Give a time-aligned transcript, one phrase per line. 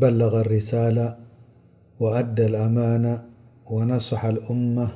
[0.00, 1.16] بلغ الرسالة
[2.00, 3.24] وأدى الأمانة
[3.70, 4.88] ونصح الأمة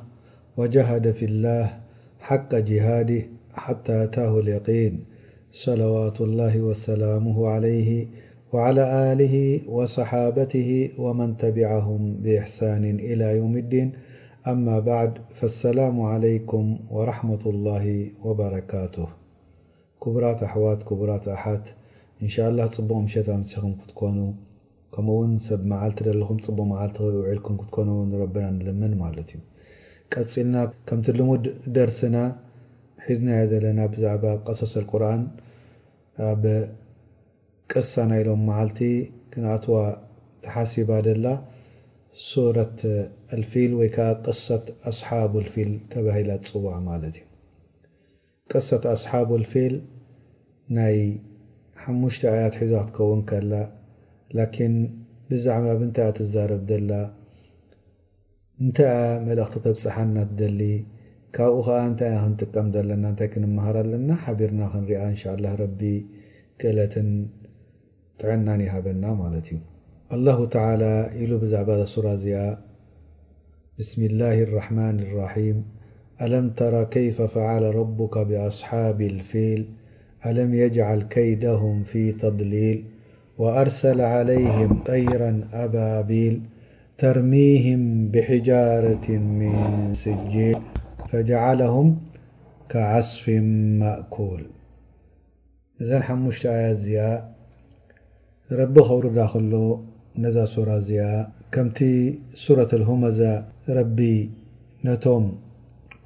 [0.56, 1.80] وجهد في الله
[2.20, 3.22] حق جهاده
[3.54, 5.04] حتى أتاه اليقين
[5.50, 8.06] صلوات الله وسلامه عليه
[8.52, 13.92] وعلى آله وصحابته ومن تبعهم بإحسان إلى يوم الدين
[14.46, 19.08] أما بعد فالسلام عليكم ورحمة الله وبركاته
[20.02, 21.68] كبرات أحوات كبرات أحات
[22.22, 24.34] إن شاء الله بمشمسخم كتكونو
[24.96, 29.40] ከምኡእውን ሰብ መዓልቲ ዘለኹም ፅቡቕ መዓልቲ ውልኩም ክትኮኑ ንረብና ንልምን ማለት እዩ
[30.12, 30.54] ቀፂልና
[30.88, 31.44] ከምቲ ልሙድ
[31.76, 32.16] ደርስና
[33.08, 35.22] ሒዝና ዘለና ብዛዕባ ቀሰሰ ቁርን
[36.28, 36.42] ኣብ
[37.72, 38.80] ቅሳ ናይሎም መዓልቲ
[39.34, 39.76] ክንኣትዋ
[40.46, 41.26] ተሓሲባ ደላ
[42.30, 42.80] ሱረት
[43.36, 47.26] ኣልፊል ወይ ከዓ ቅሳት ኣስሓብ ልፊል ተባሂላ ዝፅዋዕ ማለት እዩ
[48.52, 49.74] ቅሳት ኣስሓብ ልፊል
[50.78, 50.98] ናይ
[51.84, 53.52] ሓሙሽተ ኣያት ሒዙ ክትኸውን ከላ
[54.34, 54.90] لكن
[55.30, 56.90] بዛعم نت تزرب دل
[58.62, 58.78] እنت
[59.26, 60.60] ملእخت بፅحن تدل
[61.36, 61.58] ካو
[63.04, 63.76] نጥቀም كنمهر
[64.22, 65.52] حر إ شاء الله
[66.60, 66.94] كلት
[68.20, 69.50] ጥعنن هበናا ت
[70.16, 70.92] الله تعالى
[71.30, 71.62] ل بዛع
[72.06, 72.28] ر ዚ
[73.78, 75.56] بسم الله الرحمن الرحيم
[76.24, 79.60] ألم تر كيف فعل ربك بأصحاب الفيل
[80.28, 82.78] ألم يجعل كيدهم في تضليل
[83.38, 86.42] وأرسل عليهم غيرا أبابيل
[86.98, 89.54] ترميهم بحجارة من
[89.94, 90.56] سجل
[91.08, 91.98] فجعلهم
[92.68, 93.28] كعصف
[93.82, 94.46] مأكول
[95.80, 97.22] إذ 5مشة آيات زي
[98.52, 99.18] رب خور د
[99.52, 99.54] ل
[100.22, 101.78] نذا صورة زي كمت
[102.34, 103.32] سورة الهمذا
[103.68, 104.00] رب
[104.84, 105.24] نቶم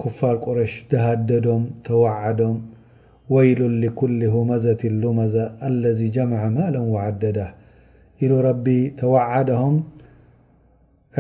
[0.02, 2.56] كفار قرش دهدዶم توعدم
[3.34, 5.02] ወይሉን ሊኩልሁማ ዘትሉ
[5.68, 7.38] አለዚ ጀማዐ ማሎም ወዓደዳ
[8.24, 8.66] ኢሉ ረቢ
[9.00, 9.74] ተወዓድም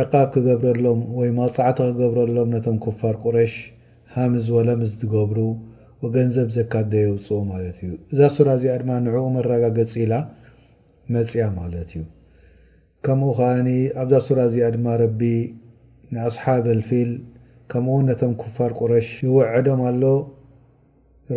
[0.02, 3.54] ዕቃብ ክገብረሎም ወይ መፃዕቲ ክገብረሎም ነቶም ኩፋር ቁረሽ
[4.16, 5.38] ሃምዝ ወለምዝ ዝገብሩ
[6.16, 10.12] ገንዘብ ዘካ ደየውፅኡ ማለት እዩ እዛ ሱራ እዚኣ ድማ ንዕኡ መረጋገፂ ኢላ
[11.14, 12.02] መፅያ ማለት እዩ
[13.06, 13.50] ከምኡ ከዓ
[14.02, 15.20] ኣብዛ ሱራ እዚኣ ድማ ረቢ
[16.14, 17.10] ንኣስሓብ ልፊል
[17.72, 20.02] ከምኡ ነቶም ክፋር ቁረሽ ይውዕዶም ኣሎ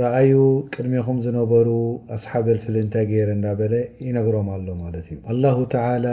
[0.01, 0.35] ረኣዩ
[0.73, 1.67] ቅድሚኹም ዝነበሩ
[2.15, 3.73] ኣስሓብ ልፍሊ እንታይ ገይረ እንናበለ
[4.05, 6.05] ይነብሮም ኣሎ ማለት እዩ ኣላሁ ተላ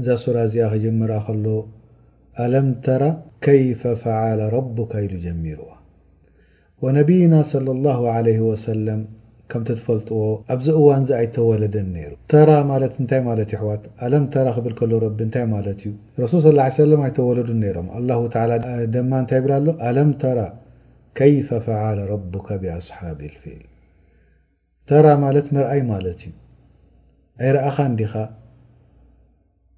[0.00, 1.46] እዛ ሱራ እዚኣ ክጀመኣ ከሎ
[2.44, 3.02] ኣለም ተራ
[3.46, 5.68] ከይፈ ፈዓለ ረቡካ ኢሉ ጀሚርዋ
[6.84, 7.94] ወነቢይና صለ ላ
[8.26, 9.02] ለ ወሰለም
[9.52, 10.20] ከምቲ ትፈልጥዎ
[10.52, 14.92] ኣብዚ እዋን ዚ ኣይተወለደን ነይሩ ተራ ማለት እንታይ ማለት ይ ኣሕዋት ኣለም ተራ ክብል ከሎ
[15.04, 15.92] ረቢ እንታይ ማለት እዩ
[16.22, 16.40] ረሱል
[16.76, 17.88] ስ ም ኣይተወለዱን ነይሮም
[18.96, 20.38] ድማ እንታይ ይብል ኣሎ ኣለም ተራ
[21.34, 23.60] يፈ ፈعل ረبካ ብኣስሓቢ ፊል
[24.88, 26.32] ተራ ማለት መርኣይ ማለት እዩ
[27.40, 28.12] ናይ ረእኻ ንዲኻ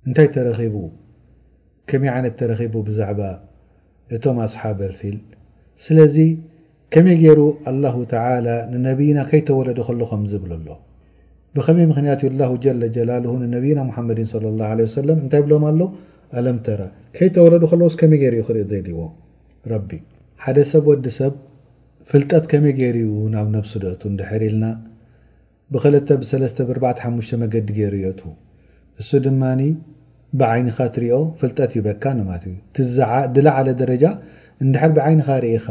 [0.09, 0.75] እንታይ ተረቡ
[1.91, 3.21] ከመይ ይነት ተረቡ ብዛዕባ
[4.17, 5.19] እቶም ኣስሓብ ፊል
[5.85, 6.17] ስለዚ
[6.95, 7.41] ከመይ ገይሩ
[7.85, 7.95] له
[8.73, 10.69] ንነብይና ከይተወለዱ ከሎ ከምዝብለ ኣሎ
[11.55, 15.81] ብኸመይ ምክንያት ዩ ላه ጀለጀላል ንነቢይና መድ صى اله عه ሰለም እንታይ ብሎም ኣሎ
[16.39, 16.69] ኣለም ተ
[17.17, 18.99] ከይተወለዱ ሎ ከመይ ሩዩ ኢ ዘድዎ
[20.45, 21.35] ሓደ ሰብ ወዲ ሰብ
[22.11, 24.65] ፍልጠት ከመይ ገይሩ ዩ ናብ ነብሱ ደእቱ እንድሕር ኢልና
[25.75, 28.21] ብክል ብለተ ብሓሙ መገዲ ገይሩ የቱ
[29.01, 29.63] እሱ ድማኒ
[30.41, 32.45] ብዓይንኻ እትሪኦ ፍልጠት ይበካ ንማለት
[32.85, 32.87] እዩ
[33.35, 34.05] ድለዓለ ደረጃ
[34.65, 35.67] እንድሕር ብዓይንኻ ርኢኻ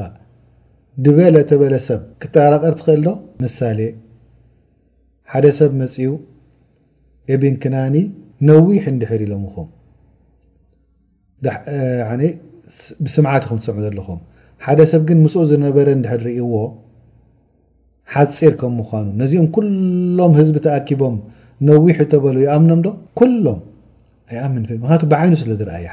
[1.06, 3.08] ድበለ ተበለ ሰብ ክተራቐር ትኽእዶ
[3.44, 3.80] ምሳሌ
[5.34, 5.96] ሓደ ሰብ መፅ
[7.34, 7.96] ኤብን ክናኒ
[8.50, 9.70] ነዊሕ እንድሕር ኢሎም ኹም
[13.06, 14.20] ብስምዓት ኩም ትስምዑ ዘለኹም
[14.66, 16.49] ሓደ ሰብ ግን ምስኦ ዝነበረ ድሕር ርእዎ
[18.13, 21.16] ሓፂር ከም ምኳኑ ነዚኦም ኩሎም ህዝቢ ተኣኪቦም
[21.69, 22.87] ነዊሑ ተበሉ ይኣምኖምዶ
[23.46, 25.84] ሎም ኣ ብዓይኑ ስለ ዝረአዩ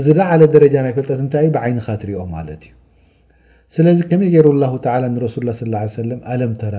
[0.00, 2.72] እዝለለ ደረጃ ናይ ፍልጠትእታይዩ ዓይንካ ትሪኦም ማለት ዩ
[3.74, 4.46] ስለዚ ከመይ ገሩ
[5.36, 5.50] ሱላ
[6.52, 6.70] ብኣ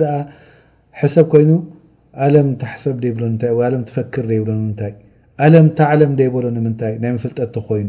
[0.00, 0.04] ድ
[1.00, 1.50] ሕሰብ ኮይኑ
[2.34, 2.36] ለ
[2.82, 2.92] ሰ
[3.96, 4.92] ፈክር ብሎታይ
[5.54, 7.88] ለም ተለም ደይሎ ምታይ ናይ ፍልጠ ኮይኑ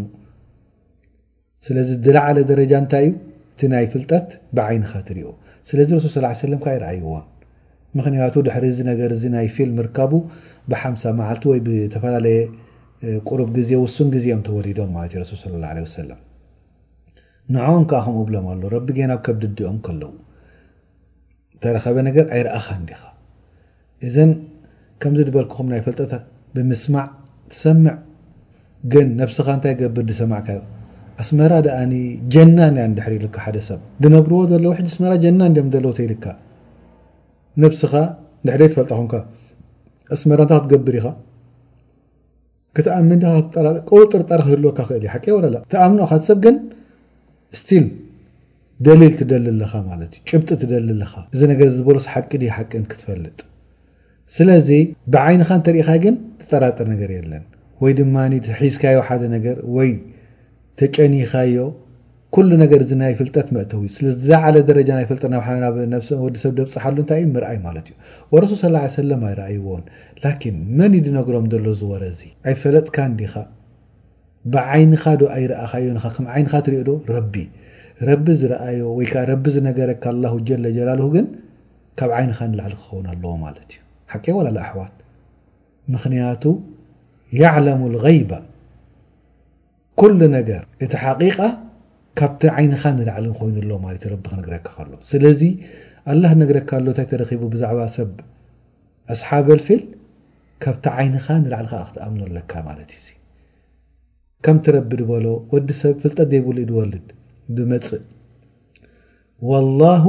[1.66, 3.14] ስለዚ ዝላዓለ ደረጃ እንታይ እዩ
[3.56, 4.28] እቲ ናይ ፍልጠት
[4.58, 5.28] ብዓይንኻ ትርዮ
[5.70, 7.24] ስለዚ ረሱ ስ ለምካ ይርኣይዎን
[7.98, 10.14] ምክንያቱ ድሕሪ እዚ ነገር እዚ ናይ ፊልም ርካቡ
[10.72, 12.40] ብሓምሳ ማዓልቲ ወይ ብዝተፈላለየ
[13.30, 16.10] ቁሩብ ግዜ ውሱን ግዜ ኦም ተወሊዶም ማት እዩ ሱል ስ ላ ሰለ
[17.56, 20.12] ንአኦም ከዓ ከምኡ እብሎም ኣሎ ረቢ ገና ከብዲ ዲኦም ከለው
[21.64, 23.02] ተረኸበ ነገር ኣይርአኻ እዲኻ
[24.08, 24.32] እዘን
[25.02, 26.12] ከምዚ ዝበልክኹም ናይ ፍልጠት
[26.56, 27.08] ብምስማዕ
[27.52, 27.96] ትሰምዕ
[28.94, 30.48] ግን ነብስኻ እንታይ ገብር ዝሰማዕካ
[31.22, 31.78] ኣስመራ ኣ
[32.34, 34.64] ጀና ን ድሕሪልካ ሓደ ሰብ ድነብርዎ ዘለ
[35.26, 36.26] ጀናን ኦም ዘለውተይልካ
[37.64, 37.94] ነብስኻ
[38.48, 39.08] ድሕ ትፈልጣኹም
[40.22, 40.48] ስመ እን
[42.76, 43.16] ክትገብር
[43.48, 45.06] ኢኻ ክኣምጥርጣር ክህልወካእል
[45.46, 46.56] ወላ ተኣምኖ ካት ሰብ ግን
[47.60, 47.86] ስል
[48.86, 52.32] ደሊል ትደልለኻ ዩ ጭብጥ ትደልኻ እዚ ነገር ዝበሎስ ሓቂ
[52.72, 53.40] ቅ ክትፈልጥ
[54.36, 54.70] ስለዚ
[55.16, 57.44] ብዓይንኻ ንተርኢኻ ግን ትጠራጥር ነገር የለን
[57.86, 58.16] ወይድማ
[58.62, 59.46] ሒዝካዮ ደ ነገ
[60.82, 61.54] ተጨኒካዮ
[62.36, 67.86] ኩሉ ነገር እዚ ናይ ፍልጠት መእተው ስዝዓለ ደረጃ ናይ ፍጠናወዲሰብ ደብፅሓሉ እንታይ ዩ ምርኣይ ማለት
[67.92, 69.84] እዩ ረሱል ስ ሰለም ኣይርኣይዎን
[70.24, 72.20] ላኪን መን ዩ ድነገሮም ዘሎ ዝወረዚ
[72.50, 73.34] ኣይፈለጥካ ንዲኻ
[74.56, 75.88] ብዓይንካ ዶ ኣይረኣካዮ
[76.18, 77.34] ከም ዓይንካ ትሪዮ ዶ ረቢ
[78.10, 81.26] ረቢ ዝረኣዮ ወይከዓ ረቢ ዝነገረካ ኣላሁ ጀለጀላል ግን
[82.02, 83.80] ካብ ዓይንኻ ንላዕሊ ክኸውን ኣለዎ ማለት እዩ
[84.14, 84.94] ሓቂ ወላ ኣሕዋት
[85.96, 86.44] ምክንያቱ
[87.42, 88.32] ያዕለሙ غይባ
[90.00, 91.38] ኩሉ ነገር እቲ ሓቂቃ
[92.20, 95.42] ካብቲ ዓይንኻ ንላዕሊ ኮይኑሎ ማለት እዩ ረቢ ክነግረካ ከሎ ስለዚ
[96.12, 98.12] ኣላ ነግረካ ኣሎ እንታይ ተረቡ ብዛዕባ ሰብ
[99.14, 99.82] ኣስሓብ ልፊል
[100.66, 103.08] ካብቲ ዓይንኻ ንላዕሊ ከ ክትኣምኖ ኣለካ ማለት እዩ
[104.48, 107.08] ከምትረቢ ድበሎ ወዲ ሰብ ፍልጠት ዘይብሉ ድወልድ
[107.58, 108.06] ብመፅእ
[109.50, 110.06] ወላሁ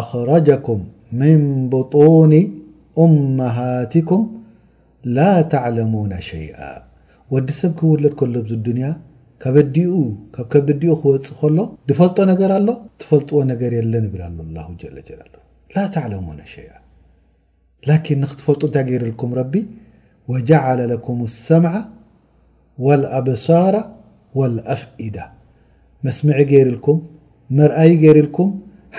[0.00, 0.82] ኣኽረጀኩም
[1.22, 1.42] ምን
[1.72, 2.32] ብጡን
[3.06, 4.22] እመሃትኩም
[5.16, 6.58] ላ ተዕለሙና ሸይአ
[7.34, 8.86] ወዲ ሰብ ክውለድ ከሎ ዚ ድንያ
[9.42, 12.68] ካዲኡካብከበዲኡ ክወፅእ ከሎ ድፈልጦ ነገር ኣሎ
[13.00, 14.64] ትፈልጥዎ ነገር የለን ይብል ኣ ላ
[14.96, 15.20] ለላ
[15.74, 16.72] ላ ተዕለሙነ ሸይኣ
[17.88, 19.54] ላኪን ንክትፈልጡ እንታይ ገርኢልኩም ረቢ
[20.32, 21.74] ወጃዓለ ለኩም ኣሰምዓ
[22.86, 23.76] ወልኣብሳራ
[24.40, 25.16] ወልኣፍኢዳ
[26.06, 26.98] መስምዒ ገይርኢልኩም
[27.60, 28.50] መርኣይ ገይርኢልኩም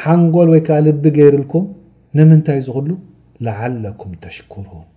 [0.02, 1.66] ሓንጎል ወይ ከዓ ልቢ ገይሩኢልኩም
[2.20, 2.92] ንምንታይ ዝኽሉ
[3.46, 4.88] ላዓለኩም ተሽክሩን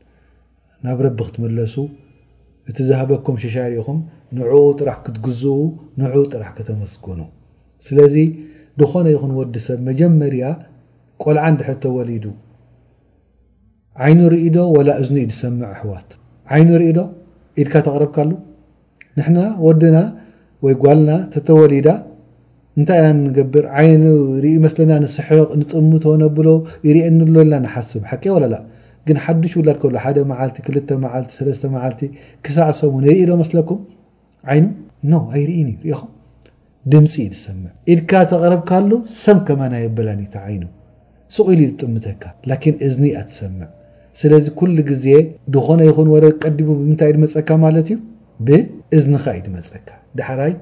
[0.87, 1.77] ናብ ረቢ ክትመለሱ
[2.71, 3.99] እቲ ዝሃበኩም ሸሻ ሪኢኹም
[4.37, 5.57] ንዕኡ ጥራሕ ክትግዝኡ
[6.03, 7.21] ንዕኡ ጥራሕ ከተመስግኑ
[7.87, 8.15] ስለዚ
[8.81, 10.45] ንኾነ ይኹን ወዲ ሰብ መጀመርያ
[11.25, 12.25] ቈልዓ እንድሕተወሊዱ
[14.05, 16.09] ዓይኑ ርኢዶ ወላ እዝኒ እዩ ድሰምዕ ኣሕዋት
[16.55, 17.01] ዓይኑ ርኢ ዶ
[17.63, 18.31] ኢድካ ተቕረብካሉ
[19.19, 19.97] ንሕና ወድና
[20.67, 21.89] ወይ ጓልና ተተወሊዳ
[22.79, 24.05] እንታይ ኢና ንገብር ዓይኑ
[24.45, 26.49] ሪኢ መስለና ንስሕቕ ንፅሙቶነኣብሎ
[26.89, 28.55] ይርኤንለ ለና ንሓስብ ሓቂ ወለላ
[29.09, 32.01] ግን ሓዱሽ ውላድከሎ ሓደ መዓልቲ ክ መዓልቲ ለስተ መዓልቲ
[32.45, 33.81] ክሳዕ ሰሙ ንርኢ ዶ መስለኩም
[34.57, 34.65] ይኑ
[35.13, 36.11] ኖ ኣይርኢ ሪኢኹም
[36.93, 38.91] ድምፂ እዩ ዝሰምዕ ኢድካ ተቀረብካሉ
[39.25, 40.63] ሰም ከማ ናይ ኣበላኒታ ዓይኑ
[41.37, 43.69] ስቁኢሉ ዩ ትጥምተካ ላን እዝኒ እኣ ትሰምዕ
[44.21, 45.07] ስለዚ ኩሉ ግዜ
[45.55, 46.09] ድኾነ ይኹን
[46.45, 47.99] ቀዲቡ ብምታይ ድመፀካ ማለት እዩ
[48.49, 49.89] ብእዝኒኻ ዩ ድመፀካ
[50.21, 50.53] ዳሕራይ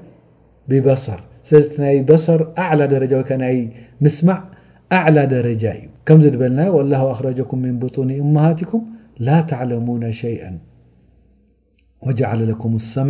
[0.71, 1.19] ብበሰር
[1.49, 3.55] ስለቲ ናይ በሰር ኣዕላ ደረጃ ወ ናይ
[4.03, 4.39] ምስማዕ
[4.97, 8.83] ኣዕላ ደረጃ እዩ ከምዚ በልና لላه ኣክረኩም ምን ቡጡን እመሃትኩም
[9.27, 9.87] ላ ተعለሙ
[10.21, 13.09] ሸይአ ለ ኩም ሰም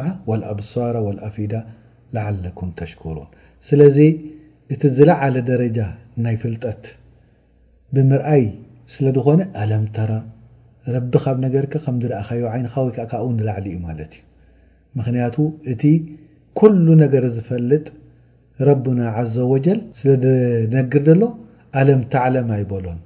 [0.54, 0.96] ኣብሳራ
[1.28, 1.54] ኣፊዳ
[2.26, 3.30] ዓለኩም ተሽሩን
[3.68, 3.98] ስለዚ
[4.74, 5.78] እቲ ዝለዓለ ደረጃ
[6.26, 6.84] ናይ ፍልጠት
[7.96, 8.44] ብምርኣይ
[8.94, 10.12] ስለ ዝኮነ ኣለምተራ
[10.94, 14.24] ረቢ ካብ ነገርካ ከም ዝረእኸዮ ዓይንኻ ወይከ ካ ው ንላዕሊ ዩ ማለት እዩ
[14.98, 15.36] ምክንያቱ
[15.72, 15.84] እቲ
[16.60, 17.86] ኩሉ ነገር ዝፈልጥ
[18.68, 19.02] ረና
[19.34, 20.12] ዘ ወጀል ስለ
[20.76, 21.22] ነግር ዘሎ
[21.82, 23.00] ኣለም ታዕለም ኣይበሎን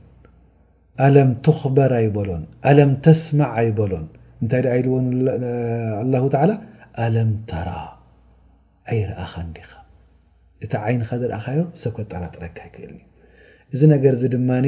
[1.05, 4.05] ኣለም ትኽበር ኣይበሎን ኣለም ተስማዕ ኣይበሎን
[4.41, 5.05] እንታይ ድ ኢልዎን
[6.01, 6.51] ኣላሁ ታላ
[7.05, 7.69] ኣለም ተራ
[8.93, 9.69] ኣይረኣኻን ዲኻ
[10.65, 12.93] እታ ዓይንኻ ዝረኣኻዮ ሰብኮት ጠራጥረካ ይክእል
[13.73, 14.67] እዚ ነገር እዚ ድማኒ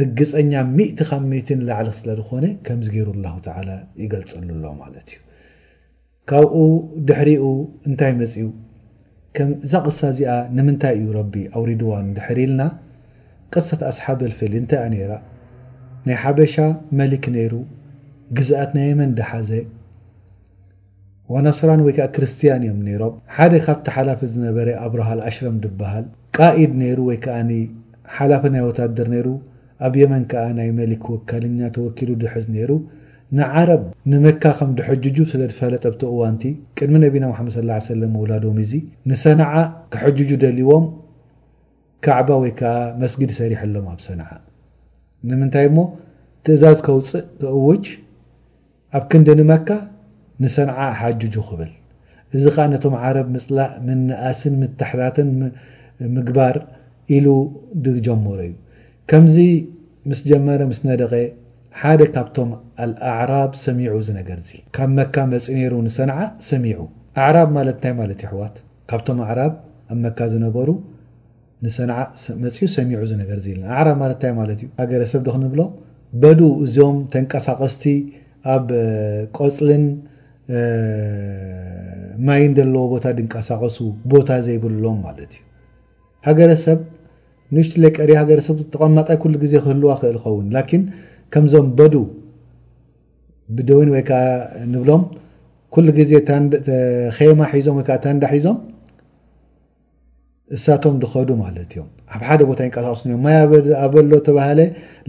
[0.00, 3.70] ርግፀኛ ምእቲ ካብ ምት ንላዕሊ ስለዝኾነ ከምዚ ገይሩ ኣላ ተላ
[4.02, 5.20] ይገልፀሉኣሎ ማለት እዩ
[6.30, 6.56] ካብኡ
[7.08, 7.44] ድሕሪኡ
[7.88, 8.44] እንታይ መፅኡ
[9.38, 12.62] ከምእዛ ቕሳ እዚኣ ንምንታይ እዩ ረቢ ኣውሪድዋን ድሕሪኢልና
[13.52, 15.12] ቅሳት ኣስሓበ ልፍሊ እንታይ ነይራ
[16.06, 16.54] ናይ ሓበሻ
[16.98, 17.54] መሊክ ነይሩ
[18.38, 19.50] ግዝኣት ናይ የመን ዳሓዘ
[21.34, 26.06] ዋነስራን ወይ ከዓ ክርስትያን እዮም ነይሮም ሓደ ካብቲ ሓላፊ ዝነበረ ኣብ ረሃል ኣሽረም ዝበሃል
[26.36, 27.36] ቃኢድ ነይሩ ወይ ከዓ
[28.16, 29.26] ሓላፈ ናይ ወታደር ነይሩ
[29.86, 32.70] ኣብ የመን ከዓ ናይ መሊክ ወካልኛ ተወኪሉ ድሕዝ ነይሩ
[33.38, 36.42] ንዓረብ ንመካ ከም ድሐጅጁ ስለ ድፈለጥ ብቲ እዋንቲ
[36.76, 37.52] ቅድሚ ነቢና ሓመድ
[37.86, 38.72] ስ ለም መውላዶሚ እዚ
[39.10, 39.52] ንሰነዓ
[39.92, 40.86] ክሕጅጁ ደሊዎም
[42.04, 42.72] ካዕባ ወይከዓ
[43.02, 44.26] መስጊድ ሰሪሐሎም ኣብ ሰንዓ
[45.30, 45.78] ንምንታይ እሞ
[46.46, 47.84] ትእዛዝ ከውፅእ ክእውጅ
[48.98, 49.68] ኣብ ክንዲ ንመካ
[50.44, 51.70] ንሰንዓ ሓጅጁ ክብል
[52.36, 55.30] እዚ ከዓ ነቶም ዓረብ ምፅላእ ምነኣስን ምተሕታትን
[56.16, 56.56] ምግባር
[57.16, 57.26] ኢሉ
[57.96, 58.54] ዝጀምሮ እዩ
[59.12, 59.36] ከምዚ
[60.10, 61.12] ምስ ጀመረ ምስ ነደቀ
[61.80, 62.48] ሓደ ካብቶም
[62.84, 64.38] ኣልኣعራብ ሰሚዑ ዝነገር
[64.76, 66.18] ካብ መካ መፅ ሩ ንሰዓ
[66.50, 66.64] ሰሚ
[67.26, 68.56] ኣራ ማለትታይ ማት እዩ ሕዋት
[68.90, 69.40] ካብቶም ኣራ
[69.92, 70.68] ኣብ መካ ዝነበሩ
[71.64, 71.76] ንሰ
[72.44, 72.90] መፅ ሰሚ
[73.22, 73.38] ነገር
[73.80, 75.70] ኣራ ይ እዩ ሃገሰብ ድክንብሎም
[76.22, 77.84] በዱ እዞም ተንቀሳቐስቲ
[78.54, 78.66] ኣብ
[79.38, 79.84] ቆፅልን
[82.28, 83.78] ማይን ዘለዎ ቦታ ድንቀሳቀሱ
[84.12, 85.42] ቦታ ዘይብሎም ማለት እዩ
[86.28, 86.80] ሃገረሰብ
[87.56, 90.48] ንሽጢ ለቀሪ ሃገሰብ ተቐመጣይ ሉ ዜ ክህልዋ ክእል ዝኸውን
[91.34, 91.94] ከምዞም በዱ
[93.56, 94.22] ብደዊን ወይከዓ
[94.72, 95.02] ንብሎም
[95.74, 96.12] ኩሉ ግዜ
[97.40, 98.58] ማ ሒዞም ወይዓ ታንዳ ሒዞም
[100.56, 103.36] እሳቶም ዝከዱ ማለት እዮም ኣብ ሓደ ቦታ ይንቀሳቀሱዮም ማይ
[103.82, 104.48] ኣበሎ ተባሃ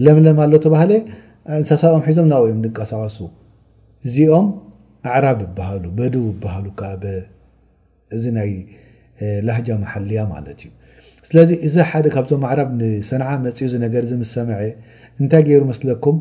[0.04, 0.92] ለምለም ኣሎ ተባሃለ
[1.60, 3.18] እንሳሳኦም ሒዞም ናብዮም ድንቀሳቀሱ
[4.06, 4.46] እዚኦም
[5.14, 6.90] ኣዕራብ ዝሃሉ በዱ ዝበሃሉ ከዓ
[8.16, 8.52] እዚ ናይ
[9.46, 10.70] ላህጃ መሓልያ ማለት እዩ
[11.28, 14.58] ስለዚ እዚ ሓደ ካብዞም ኣዕራብ ንሰንዓ መፅኡ ነገር ዝ ም ሰምዐ
[15.20, 16.16] እንታይ ገይሩ መስለኩም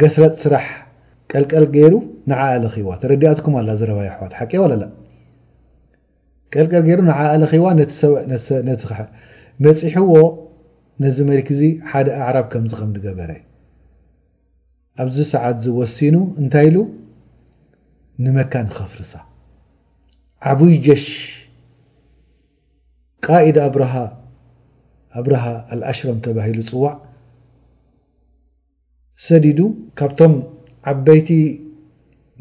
[0.00, 0.66] ገስረጥ ስራሕ
[1.32, 1.94] ቀልቀል ገይሩ
[2.30, 4.82] ንዓኣለኺዋ ተረድኣትኩም ኣላ ዘረባይ ኣሕዋት ሓቂ ዋላ
[6.54, 7.72] ቀልቀል ገይሩ ንዓኣለ ዋ
[9.66, 10.14] መፂሕዎ
[11.02, 13.30] ነዚ መሪክ ዚ ሓደ ኣዕራብ ከምዚ ከምገበረ
[15.02, 16.76] ኣብዚ ሰዓት እዚ ወሲኑ እንታይ ኢሉ
[18.24, 19.12] ንመካ ንኸፍርሳ
[20.50, 21.04] ዓብይ ጀሽ
[23.26, 23.94] ቃኢድ ኣብረሃ
[25.20, 25.44] ኣብረሃ
[25.74, 26.94] አልኣሽሮም ተባሂሉ ፅዋዕ
[29.26, 29.58] ሰዲዱ
[29.98, 30.34] ካብቶም
[30.92, 31.28] ዓበይቲ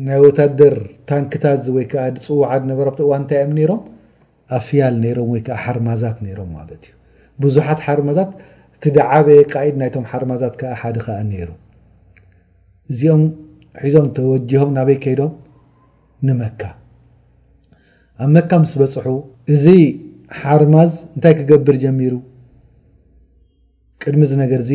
[0.08, 0.75] ናይ ወታደር
[1.10, 3.84] ታንክታዝ ወይ ከዓ ፅዋዓ ነበሮብቲዋ እንታይ ኦም ነይሮም
[4.58, 6.94] ኣፍያል ነይሮም ወይከዓ ሓርማዛት ነይሮም ማለት እዩ
[7.44, 8.32] ብዙሓት ሓርማዛት
[8.75, 11.50] እቲ ዳዓበየ ቃኢድ ናይቶም ሓርማዛት ከዓ ሓደ ከዓ ነይሩ
[12.94, 13.24] እዚኦም
[13.84, 15.34] ሒዞም ተወጅሆም ናበይ ከይዶም
[16.27, 16.62] ንመካ
[18.24, 19.08] ኣብ መካ ምስ በፅሑ
[19.53, 19.65] እዚ
[20.41, 22.13] ሓርማዝ እንታይ ክገብር ጀሚሩ
[24.03, 24.71] ቅድሚ ዚ ነገርእዚ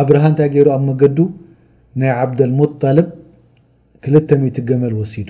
[0.00, 1.18] ኣብርሃ እንታይ ገይሩ ኣብ መገዱ
[2.00, 3.08] ናይ ዓብደልሙጣልብ
[4.08, 5.28] 2ል00 ገመል ወሲዱ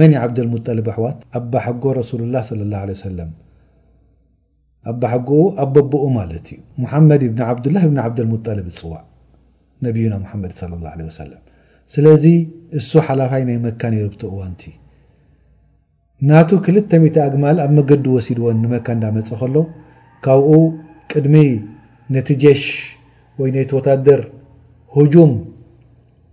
[0.00, 3.30] መንይ ዓብደልሙጣልብ ኣሕዋት ኣባሓጎ ረሱሉላ ለ ላ ለ ወሰለም
[4.90, 9.02] ኣባሓጎኡ ኣበቦኡ ማለት እዩ ሙሓመድ ብኒ ዓብዱላህ ብኒ ዓብድልሙጣልብ ዝፅዋዕ
[9.86, 11.42] ነቢዩና ሙሓመድ ስለ ላ ለ ወሰላም
[11.94, 12.24] ስለዚ
[12.78, 14.62] እሱ ሓላፋይ ናይ መካ ነይሩብቶ እዋንቲ
[16.28, 19.56] ናቱ 2ተ00 ኣግማል ኣብ መገዱ ወሲድዎን ንመካ እንዳመፀእ ከሎ
[20.24, 20.50] ካብኡ
[21.12, 21.34] ቅድሚ
[22.14, 22.60] ነቲ ጀሽ
[23.40, 24.20] ወይ ነቲ ወታደር
[24.96, 25.32] ህጁም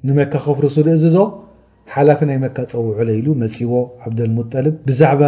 [0.07, 1.17] ንመካ ኸፍርሱ ንእዝዞ
[1.93, 3.73] ሓላፍ ናይ መካ ፀውዑ ለኢሉ መፂዎ
[4.05, 5.21] ዓብደልሙጠልብ ብዛዕባ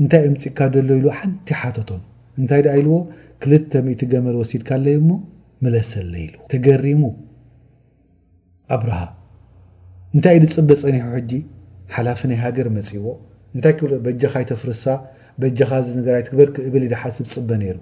[0.00, 2.02] እንታይ እምፂካ ደሎ ኢሉ ሓንቲ ሓተቶም
[2.40, 2.96] እንታይ ድ ኣይልዎ
[3.42, 5.10] ክተ000 ገመል ወሲድካኣለይእሞ
[5.64, 7.02] መለሰለኢሉ ተገሪሙ
[8.76, 9.00] ኣብርሃ
[10.14, 11.32] እንታይ እዩ ድ ዝፅበ ፀኒሑ ሕጂ
[11.94, 13.06] ሓላፍ ናይ ሃገር መፂዎ
[13.56, 14.84] እንታይ ክብል በጃኻ ይተፍርሳ
[15.42, 17.76] በጀኻ ዝ ነገራይትክበርክ እብል ድሓስብ ፅበ ነይሩ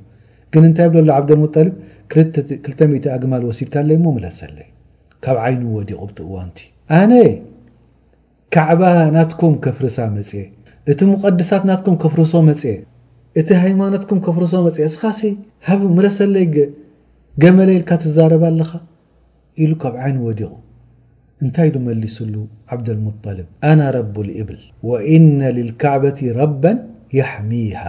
[0.54, 1.68] ግን እንታይ ብለሉ ዓብድ ሙልብ
[2.14, 4.66] 200 ኣግማል ወሲድካ ኣለይ እሞ መለሰለይ
[5.24, 6.58] ካብ ዓይኑ ወዲቑ ብትእዋንቲ
[7.00, 7.12] ኣነ
[8.54, 8.82] ካዕባ
[9.16, 10.32] ናትኩም ከፍርሳ መፅ
[10.92, 12.54] እቲ ሙቐድሳት ናትኩም ፍርሶ መ
[13.40, 14.52] እቲ ሃይማኖትኩም ፍርሶ
[14.88, 15.02] እስኻ
[15.68, 16.46] ሃብ ለሰለይ
[17.42, 18.70] ገመሌልካ ትዛረበ ኣለኻ
[19.64, 20.50] ኢሉ ካብ ዓይኑ ወዲቑ
[21.44, 22.34] እንታይ ሉ መሊስሉ
[22.74, 26.62] ዓብድልሙطልብ ኣና ረብ ልእብል ወእነ ልልካዕበቲ ረባ
[27.18, 27.80] የሕሚሃ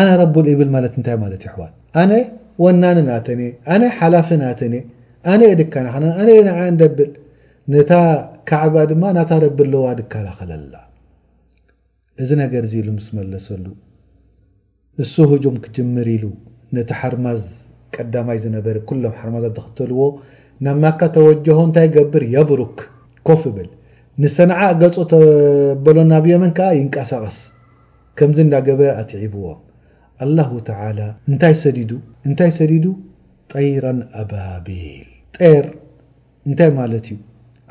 [0.00, 1.62] ኣነ ረብ ብል ማለት እንታይ ማለት ዩሕዋ
[2.02, 2.12] ኣነ
[2.64, 3.40] ወናኒ ናተን
[3.72, 4.74] ኣነ ሓላፍ ናተን
[5.32, 7.10] ኣነ የ ድካናኸ ኣነአ ንዓ ንደብል
[7.72, 7.92] ነታ
[8.48, 10.74] ካዕባ ድማ ናታ ረብ ለዋ ድካላኸለላ
[12.22, 13.66] እዚ ነገር እዚ ኢሉ ምስ መለሰሉ
[15.00, 16.24] ንሱ ህጁም ክጅምር ኢሉ
[16.76, 17.42] ነቲ ሓርማዝ
[17.96, 20.00] ቀዳማይ ዝነበር ሎም ሓርማዛት ዝክተልዎ
[20.66, 22.78] ናብ ማካ ተወጀሆ እንታይ ገብር የብሩክ
[23.28, 23.68] ኮፍ ብል
[24.24, 24.96] ንሰንዓ ገፁ
[25.84, 27.36] በሎ ናብዮምን ከዓ ይንቀሳቀስ
[28.18, 29.44] ከምዚ እዳገበር ኣትዒብዎ
[30.24, 30.28] ኣ
[30.68, 31.54] ተላ እንታይ
[32.58, 32.84] ሰዲዱ
[33.52, 35.06] ጠይረን ኣባቢል
[35.38, 35.64] ጤር
[36.48, 37.16] እንታይ ማለት እዩ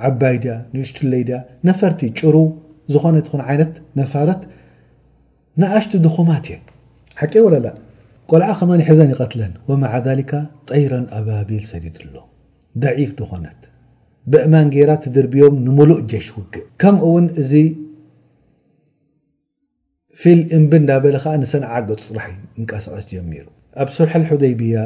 [0.08, 1.38] ዓባይ ድያ ንእሽቱለይ ድያ
[1.70, 2.36] ነፈርቲ ጭሩ
[2.94, 4.42] ዝኾነ ትን ይነት ነፋረት
[5.62, 6.58] ንኣሽቲ ድኹማት እየ
[7.20, 7.66] ሓቂ ወላ
[8.32, 10.34] ቆልዓ ኸመን ይሕዘን ይቀትለን ወማዓሊካ
[10.70, 12.16] ጠይረን ኣባቢል ሰዲድ ኣሎ
[12.84, 13.62] ደዒፍ ዝኾነት
[14.32, 16.98] ብእማን ጌራ ትድርብዮም ንሙሉእ ሽ ውግእም
[20.20, 22.26] ፊል እንብ እና በለከዓ ንሰንዓገፅራሕ
[22.60, 23.46] እንቀሳቀስ ጀሚሩ
[23.82, 24.78] ኣብ ስርሐ ሕደይብያ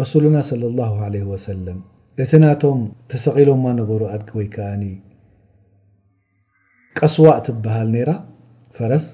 [0.00, 1.08] ረሱሉና صለى الله ع
[1.48, 1.78] ሰለም
[2.22, 2.78] እቲ ናቶም
[3.10, 4.68] ተሰቂሎምማ ነበሩ ኣድ ወይ ከዓ
[6.98, 8.10] ቀስዋ ትበሃል ነራ
[8.76, 9.06] ፈረስ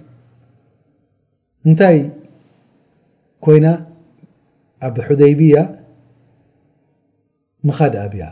[1.68, 1.96] እንታይ
[3.44, 3.66] ኮይና
[4.86, 5.56] ኣብ ሑደይብያ
[7.66, 8.24] ምኻድ ኣብያ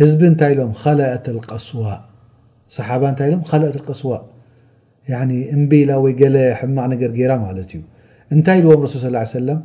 [0.00, 0.72] ህዝቢ እንታይ ሎም
[1.14, 1.98] ኣት ቀስዋእ
[2.76, 4.22] ሰሓባ እንታይ ሎም ኣት ቀስዋእ
[5.56, 7.82] እምቢ ኢላ ወይ ገለ ሕማቅ ነገር ገራ ማለት እዩ
[8.34, 9.58] እንታይ ኢልዎም ሱል صى ه ሰለም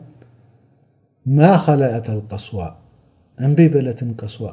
[1.36, 2.60] ማ ኸለአት لቀስዋ
[3.46, 4.44] እምበበለትን ቀስዋ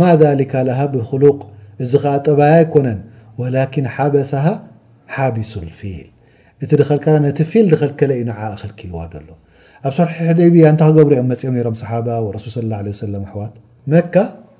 [0.00, 1.38] ማ ذካ ሃ ብخሉቅ
[1.82, 3.00] እዚ ከዓ ጥባያ ይኮነን
[3.40, 4.46] وላን ሓበሰሃ
[5.16, 6.06] ሓቢሱ ፊል
[6.64, 9.28] እቲ ድኸልከላ ነቲ ፊል ድኸልከለ ዩ ንዓ ኸልኪልዋ ሎ
[9.86, 11.90] ኣብ ሰርሒሕ ደይብያ እንታ ገብረኦም መፅኦም ሮም صሓ
[12.44, 13.54] ሱል ص ه ሰለ ሕዋት
[13.92, 14.14] መካ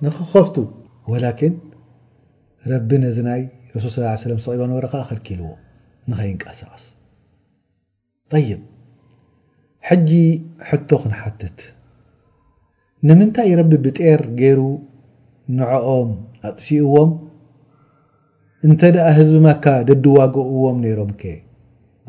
[0.05, 0.57] ንክኸፍቱ
[2.71, 3.43] ረቢ ነናይ
[3.75, 5.49] ረሱል ስ ሰለም ሰቂባንበረኻ ኸልኪልዎ
[6.11, 6.85] ንኸይ ንቀሳቀስ
[8.33, 8.61] طይብ
[9.89, 10.11] ሕጂ
[10.71, 11.59] ሕቶ ክንሓትት
[13.09, 14.61] ንምንታይ ረቢ ብጤር ገይሩ
[15.59, 16.11] ንዕኦም
[16.49, 17.11] ኣጥሺኡዎም
[18.67, 21.33] እንተ ደኣ ህዝቢ መካ ደዲዋግእዎም ነይሮም ከ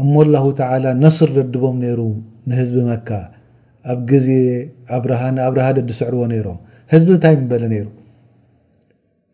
[0.04, 2.00] እሞ ኣላه ተላ ነስር ደድቦም ነይሩ
[2.50, 3.10] ንህዝቢ መካ
[3.92, 4.28] ኣብ ግዜ
[4.96, 6.58] ኣብረሃ ንኣብርሃ ደዲ ስዕርዎ ነይሮም
[6.94, 7.88] ህዝቢታይ ምበለ ነይሩ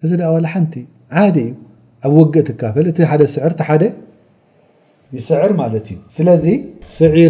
[0.05, 0.73] እዚ ደኣ ዋለ ሓንቲ
[1.23, 1.51] ዓዲ እዩ
[2.05, 3.83] ኣብ ውግእ ትካፈል እቲ ሓደ ስዕር እቲ ሓደ
[5.17, 6.45] ይስዕር ማለት እዩ ስለዚ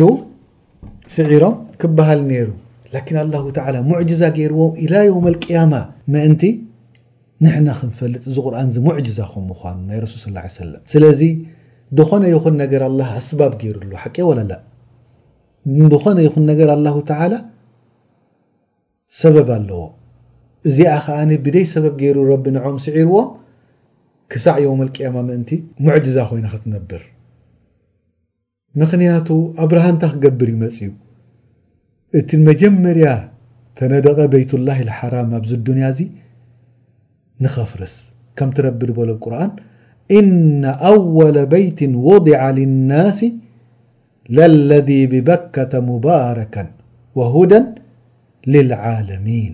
[0.03, 2.49] ሩስዒሮም ክበሃል ነይሩ
[2.93, 5.73] ላን ሙዛ ገይርዎም ኢላዮውመልቅያማ
[6.13, 6.43] መእንቲ
[7.43, 11.21] ንሕና ክንፈልጥ እዚ ቁርን ዚ ሙዕዛ ከም ምኑ ናይ ረሱል ስ ሰለም ስለዚ
[11.97, 14.53] ድኾነ ይኹን ነገር ኣ ኣስባብ ገይሩሉ ሓቂ ወላላ
[16.05, 16.93] ኾነ ይኹን ነገር ኣ ላ
[19.19, 19.81] ሰበብ ኣለዎ
[20.69, 23.27] እዚኣ ከዓ ብደይ ሰበብ ገይሩ ረቢ ንም ስዒርዎም
[24.31, 25.49] ክሳዕ ዮም ቅያማ ምእንቲ
[25.83, 27.01] ሙዕጅዛ ኮይነ ክትነብር
[28.79, 29.27] ምኽንያቱ
[29.63, 30.87] ኣብርሃ እንታ ክገብር ይመፅኡ
[32.19, 33.07] እቲ መጀመርያ
[33.77, 35.99] ተነደቐ ቤይት ላه ልሓራም ኣብዚ ዱንያ እዚ
[37.43, 37.95] ንኸፍርስ
[38.37, 39.51] ከም ትረብ በሎ ቁርን
[40.19, 43.19] እነ ኣወለ በይት ውضዓ ልናሲ
[44.37, 46.55] ለለذ ብበከተ ሙባረካ
[47.19, 47.51] ወሁዳ
[48.53, 49.53] ልልዓለሚን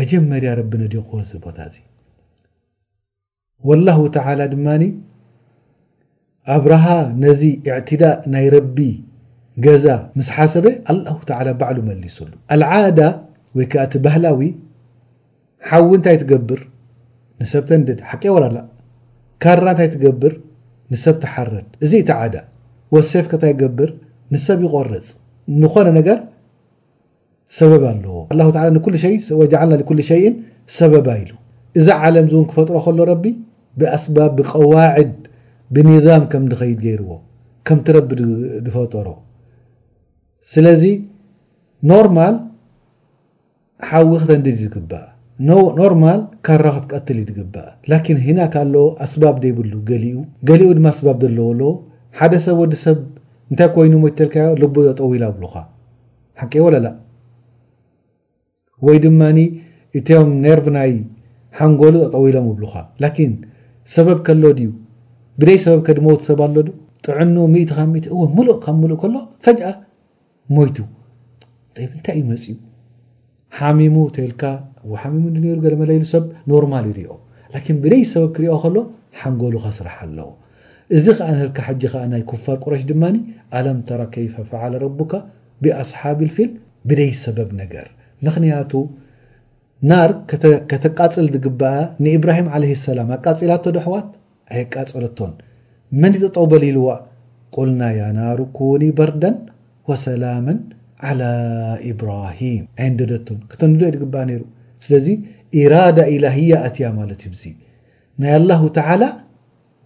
[0.00, 1.78] መጀመርያ ረቢ ነዲ ክዘ ቦታ እዚ
[3.66, 4.66] ዋላ ተላ ድማ
[6.54, 6.84] ኣብረሃ
[7.22, 8.76] ነዚ እዕትዳእ ናይ ረቢ
[9.64, 9.84] ገዛ
[10.18, 13.00] ምስ ሓሰበ ኣሁ ተላ ባዕሉ መሊሱሉ ኣልዓዳ
[13.56, 14.40] ወይ ከዓ እቲ ባህላዊ
[15.70, 16.60] ሓዊ እንታይ ትገብር
[17.42, 18.58] ንሰብተ ንድድ ሓቄ ወራላ
[19.42, 20.32] ካራ እንታይ ትገብር
[20.92, 22.34] ንሰብ ተሓረድ እዚ እቲ ዓዳ
[22.94, 23.90] ወሴፍከእንታ ይገብር
[24.34, 25.08] ንሰብ ይቆርፅ
[25.62, 26.18] ንኾነ ነገር
[27.58, 28.16] ሰበብ ኣለዎ
[28.62, 28.80] ዓልና
[29.90, 30.34] ኩሉ ሸይን
[30.78, 31.32] ሰበባ ኢሉ
[31.78, 33.24] እዛ ዓለም እውን ክፈጥሮ ከሎ ረቢ
[33.80, 35.12] ብኣስብ ብቀዋድ
[35.74, 37.10] ብኒዛም ከም ንኸይድ ገይርዎ
[37.68, 38.10] ከምቲረቢ
[38.66, 39.08] ዝፈጠሮ
[40.52, 40.84] ስለዚ
[41.90, 42.36] ኖርማል
[43.88, 45.04] ሓዊ ክተንዲግባእ
[45.80, 50.04] ኖርማል ካራ ክትቀትል ይግባእ ላን ሂና ካለ ኣስባብ ደይብሉ ገሊ
[50.48, 51.70] ገሊኡ ድማ ኣስባብ ዘለዎኣለዎ
[52.18, 52.98] ሓደ ሰብ ወዲሰብ
[53.50, 55.54] እንታይ ኮይኑ ወተልካዮ ልቦ ተጠው ኢላ ይብልካ
[56.40, 56.86] ሓቂ ወለላ
[58.86, 59.38] ወይ ድማኒ
[59.98, 60.92] እቶም ነርቭ ናይ
[61.58, 62.74] ሓንጎሉ ተጠው ኢሎም ይብሉካ
[63.96, 64.70] ሰበብ ከሎ ድዩ
[65.40, 66.68] ብደይ ሰበብ ከድሞውት ሰብ ኣሎዶ
[67.06, 69.14] ጥዕኑ እ ሙሉእ ካብ ምሉእ ከሎ
[69.46, 69.68] ፈጅአ
[70.56, 70.76] ሞይቱ
[71.84, 72.54] እንታይ ይመፅዩ
[73.58, 74.42] ሓሚሙ ተይልካ
[75.02, 77.12] ሓሚሙ ነሩ ገለመለሉ ሰብ ኖርማል ይርኦ
[77.54, 78.76] ላን ብደይ ሰበብ ክሪኦ ከሎ
[79.20, 80.28] ሓንጎሉ ካስራሕ ኣለው
[80.96, 83.02] እዚ ከዓ ንርካ ሓጂ ዓ ናይ ኩፋር ቁረሽ ድማ
[83.58, 85.12] ኣለም ተራ ከይፈ ፈለ ረቡካ
[85.64, 86.50] ብኣስሓብ ልፊል
[86.88, 87.86] ብደይ ሰበብ ነገር
[88.26, 88.72] ምክንያቱ
[89.90, 90.10] ናር
[90.70, 94.08] ከተቃፅል ድግበአ ንኢብራሂም ዓለ ሰላም ኣቃፅላቶ ደ ኣሕዋት
[94.54, 95.32] ኣይቃፅለቶን
[96.00, 96.88] መን ተጠውበሊ ኢልዋ
[97.56, 99.36] ቆልና ያናሩ ኮኒ በርዳን
[99.90, 100.48] ወሰላማ
[101.08, 101.22] ዓላ
[101.92, 104.42] ኢብራሂም ኣይንደደቶ ከተንዶ ድግበአ ይሩ
[104.84, 105.06] ስለዚ
[105.62, 107.52] ኢራዳ ኢላህያ ኣትያ ማለት እዩ ዙ
[108.22, 109.02] ናይ ኣላሁ ተላ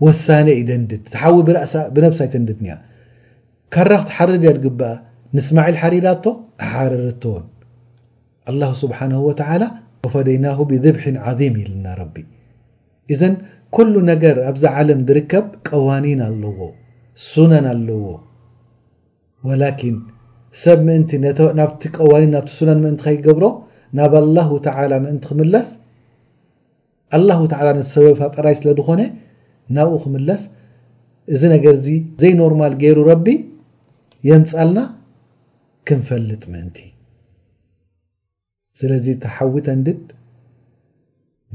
[0.07, 1.59] ወሳኒ ኢደንድድ ተሓዊ ብእ
[1.97, 2.75] ብነብሳ ይተንድድ ኒያ
[3.75, 4.89] ካራክቲ ሓርርድያ ድግብአ
[5.37, 6.25] ንስማዒል ሓሪዳቶ
[6.65, 7.45] ኣሓርርቶን
[8.51, 9.63] አላ ስብሓን ወተላ
[10.05, 12.17] ወፈደይናሁ ብድብሒን ዓዚም የልና ረቢ
[13.15, 13.35] እዘን
[13.77, 16.59] ኩሉ ነገር ኣብዛ ዓለም ዝርከብ ቀዋኒን ኣለዎ
[17.31, 18.07] ሱነን ኣለዎ
[19.49, 19.97] ወላኪን
[20.63, 21.11] ሰብ ምእንቲ
[21.61, 23.45] ናብቲ ቀዋኒን ናብቲ ነን ምእንቲ ከይገብሮ
[23.99, 24.37] ናብ ኣላ
[24.93, 25.69] ላ ምእንቲ ክምለስ
[27.29, 29.01] ላ ላ ነተሰበብጠራይ ስለ ድኾነ
[29.77, 30.43] ናብኡ ክምለስ
[31.35, 31.89] እዚ ነገር እዚ
[32.23, 33.27] ዘይ ኖርማል ገይሩ ረቢ
[34.31, 34.79] የምፃልና
[35.91, 36.77] ክንፈልጥ ምእንቲ
[38.81, 40.03] ስለዚ ተሓዊተ ንድድ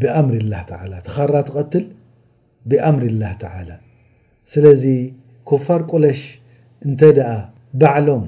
[0.01, 1.85] ብኣምሪ ላ ተላ ተኻራ ትቐትል
[2.71, 3.69] ብኣምሪላህ ተዓላ
[4.53, 4.83] ስለዚ
[5.49, 6.19] ኮፋር ቁለሽ
[6.87, 7.31] እንተ ደኣ
[7.81, 8.25] ባዕሎም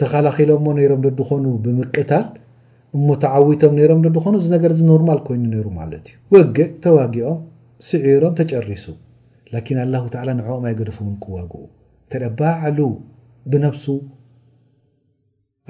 [0.00, 2.26] ተኸላኪሎም ሞ ነይሮም ዶድኾኑ ብምቅታል
[2.96, 7.38] እሞ ተዓዊቶም ነይሮም ዶድኾኑ እዚ ነገር ዚ ኖርማል ኮይኑ ነይሩ ማለት እዩ ወግእ ተዋጊኦም
[7.90, 8.86] ስዒሮም ተጨሪሱ
[9.52, 11.54] ላኪን አላሁ ተዓላ ንዕኦም ኣይገደፉምን ክዋግኡ
[12.02, 12.78] እንተ ባዕሉ
[13.52, 13.86] ብነብሱ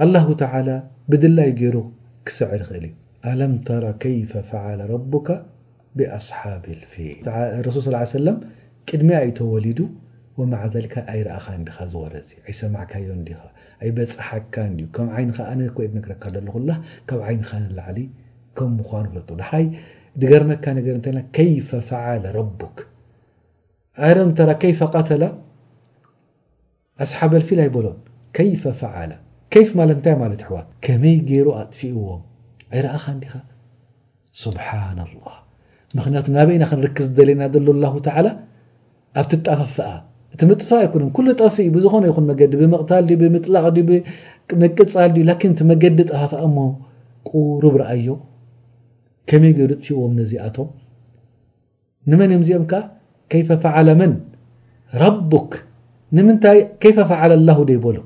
[0.05, 0.69] ኣላሁ ተላ
[1.11, 1.77] ብድላይ ገይሩ
[2.27, 2.93] ክስዕ ኽእል እ
[3.31, 5.29] ኣለምተራ ከይፈ ፈለ ረካ
[5.99, 8.37] ብኣስሓቢ ልፊል ሱል ሰለም
[8.89, 9.81] ቅድሚ ኣይተወሊዱ
[10.41, 10.53] ወማ
[10.85, 13.41] ሊካ ኣይረአኻ እንዲኻ ዝወረዚ ኣይሰማዕካዮ ንዲኻ
[13.83, 14.57] ኣይበፅሓካ
[14.97, 16.71] ከም ዓይንካ ኣነ ይድ ነግረካ ዘለኩላ
[17.11, 17.99] ካብ ዓይንኻ ንላዕሊ
[18.59, 19.67] ከም ምኳኑ ክለጥድሓይ
[20.23, 21.19] ድገርመካ ነገር እንተና
[21.51, 22.01] ይፈ ፈ
[22.37, 22.47] ረኣ
[24.73, 24.75] ይ
[25.11, 25.31] ተ
[27.03, 27.99] ኣስሓ ፊል ኣይበሎም
[28.57, 28.83] ይፈ ፈ
[29.69, 32.23] ፍ ለት እታይ ለት ሕዋት ከመይ ገይሩ ኣጥፊእዎም
[32.77, 33.33] ኣረኣኻ ዲኻ
[34.43, 35.31] ስብሓና ላ
[35.99, 37.69] ምክንያቱ ናበኢና ክንርክዝ ዝለና ዘሎ
[38.17, 38.21] ኣ
[39.21, 39.89] ኣብቲ ጣፈፍኣ
[40.35, 43.67] እቲ ምጥፋ ኣይኮነ ሉ ጠፊ ዩ ብዝኮነ ይን መዲ ብምቕታል ብምጥላቕ
[44.63, 45.11] መቅፃል
[45.59, 46.57] ቲ መገዲ ጠፋፍ እሞ
[47.31, 48.09] ቁሩብ ርኣዩ
[49.31, 50.71] ከመይ ገይሩ ጥፊእዎም ነዚኣቶም
[52.11, 52.73] ንመን እም እዚኦምከ
[53.41, 54.15] ይፈ ፈዓለ መን
[55.03, 55.53] ረቡክ
[56.17, 57.99] ንምንታይ ይፈ ፈዓለ ኣላሁ ዶይበሉ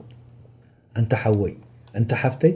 [1.01, 1.53] እንታይ ሓወይ
[1.99, 2.53] እንታይ ሓፍተይ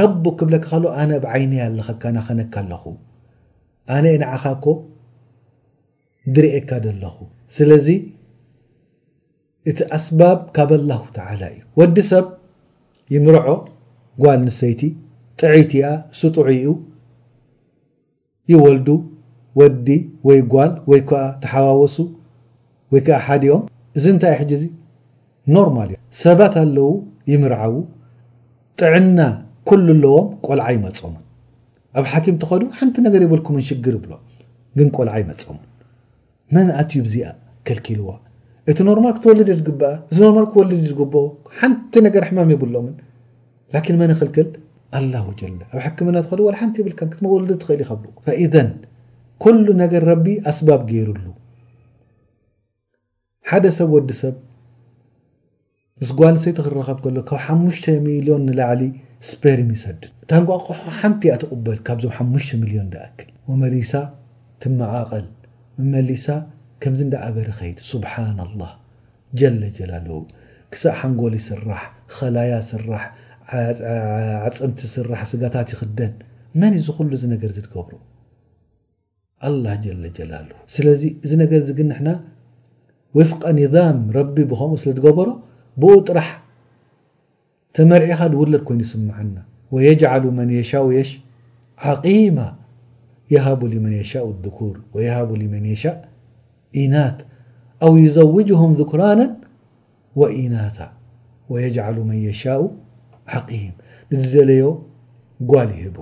[0.00, 2.84] ረቡ ክብለካ ካሎ ኣነ ኣብዓይኒያ ኣለኸካናኸነካ ኣለኹ
[3.94, 4.64] ኣነ እ ንዓኻኮ
[6.34, 7.16] ድርኤካ ዘለኹ
[7.56, 7.88] ስለዚ
[9.70, 12.26] እቲ ኣስባብ ካብ ኣላሁ ተዓላ እዩ ወዲ ሰብ
[13.14, 13.46] ይምርዖ
[14.22, 14.80] ጓል ንሰይቲ
[15.40, 16.48] ጥዕቲ ኣ ስጥዑኡ
[18.52, 18.88] ይወልዱ
[19.58, 19.88] ወዲ
[20.28, 21.96] ወይ ጓል ወይ ከዓ ተሓዋወሱ
[22.92, 23.62] ወይ ከዓ ሓዲኦም
[23.98, 24.64] እዚ እንታይ ሕጂ ዚ
[25.54, 26.88] ኖርማል እዮ ሰባት ኣለው
[27.32, 27.74] ይምርዓው
[28.80, 29.20] ጥዕና
[29.68, 31.22] ኩሉ ኣለዎም ቆልዓ ይመፀሙን
[32.00, 34.22] ኣብ ሓኪም ትኸዱ ሓንቲ ነገር የብልኩምን ሽግር ይብሎም
[34.78, 35.66] ግን ቆልዓ ይመፀሙን
[36.54, 37.28] መን ኣትዩ ብዚኣ
[37.68, 38.08] ከልኪልዎ
[38.70, 41.22] እቲ ኖርማል ክትወልድ የትግብአ እዚ ኖርማ ክወልድ ይግብኦ
[41.60, 42.94] ሓንቲ ነገር ሕማም የብሎኦምን
[43.74, 44.48] ላኪን መን ይክልክል
[44.98, 48.08] ኣላሁ ጀለ ኣብ ሓኪምና ትኸዱ ላ ሓንቲ ይብልከ ክትመወልዲ ትኽእል ይኸብል
[48.54, 48.70] ፈን
[49.42, 51.24] ኩሉ ነገር ረቢ ኣስባብ ገይሩሉ
[53.50, 54.34] ሓደሰብ ወዲሰብ
[56.02, 58.82] ምስ ጓልሰይቲ ክረኸብ ከሎ ካብ ሓሙሽተ ሚሊዮን ንላዕሊ
[59.30, 63.92] ስፐርም ይሰድድ ታንጓቑሑ ሓንቲ እያ ትቕበል ካብዞም ሓሙሽተ ሚሊዮን ዳኣክል ወመሊሳ
[64.64, 65.26] ትመቃቐል
[65.94, 66.26] መሊሳ
[66.84, 68.70] ከምዚ እንዳኣበሪ ኸይድ ስብሓና ላ
[69.42, 70.06] ጀለጀላል
[70.74, 71.80] ክሳብ ሓንጎሊ ስራሕ
[72.16, 73.02] ኸላያ ስራሕ
[74.48, 76.12] ዓፀምቲ ስራሕ ስጋታት ይኽደን
[76.62, 77.92] መን እዚ ኩሉ እዚ ነገር ዚ ትገብሩ
[79.48, 82.10] ኣላ ጀለ ጀላሉ ስለዚ እዚ ነገር ዚ ግን ንሕና
[83.18, 85.28] ውፍቀ ኒዛም ረቢ ብከምኡ ስለ ትገበሮ
[85.80, 86.28] ብኡ ጥራሕ
[87.76, 89.36] ተመርዒኻድ ውለድ ኮይኑ ስምዐና
[89.74, 91.10] ወየጅሉ መን የሻء የሽ
[91.90, 92.38] ዓቂማ
[93.32, 95.98] የሃቡ لመን የሻء لذኩር ወየሃቡ መን የሻእ
[96.82, 97.18] ኢናት
[97.86, 99.32] አው ይዘውጅهም ذክራናን
[100.20, 100.78] ወኢናታ
[101.52, 102.62] ወየጅሉ መን የሻء
[103.38, 103.74] ዓም
[104.14, 104.64] ንድደለዮ
[105.52, 105.98] ጓል ይህቦ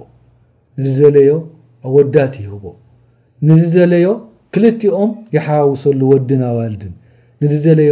[0.81, 1.33] ንድደለዮ
[1.88, 2.64] ኣወዳት ይህቦ
[3.48, 4.09] ንድደለዮ
[4.54, 6.94] ክልትኦም የሓውሰሉ ወድን ዋልድን
[7.42, 7.90] ንድደለዮ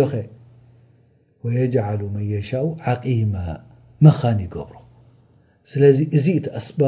[1.47, 3.35] ወየሉ መንየሻኡ ዓቂማ
[4.05, 4.77] መኻን ይገብሮ
[5.71, 6.81] ስለዚ እዚ እቲ ኣስባ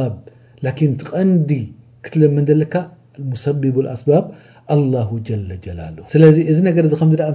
[1.02, 1.50] ቐንዲ
[2.04, 2.74] ክትለምን ዘለካ
[3.30, 4.24] ሙሰቢቡ ኣስባብ
[4.74, 4.94] ኣላ
[5.28, 6.84] ጀለጀላሉ ስለዚ እዚ ነገር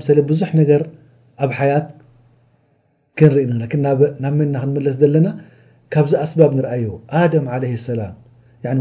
[0.01, 0.81] ምሰለ ብዙሕ ነገር
[1.45, 1.87] ኣብ ሓያት
[3.19, 3.47] ክንሪኢ
[3.85, 3.99] ናብ
[4.39, 5.27] መንና ክንመለስ ዘለና
[5.93, 6.85] ካብዚ ኣስባብ ንርኣዩ
[7.21, 8.13] ኣም ለይ ሰላም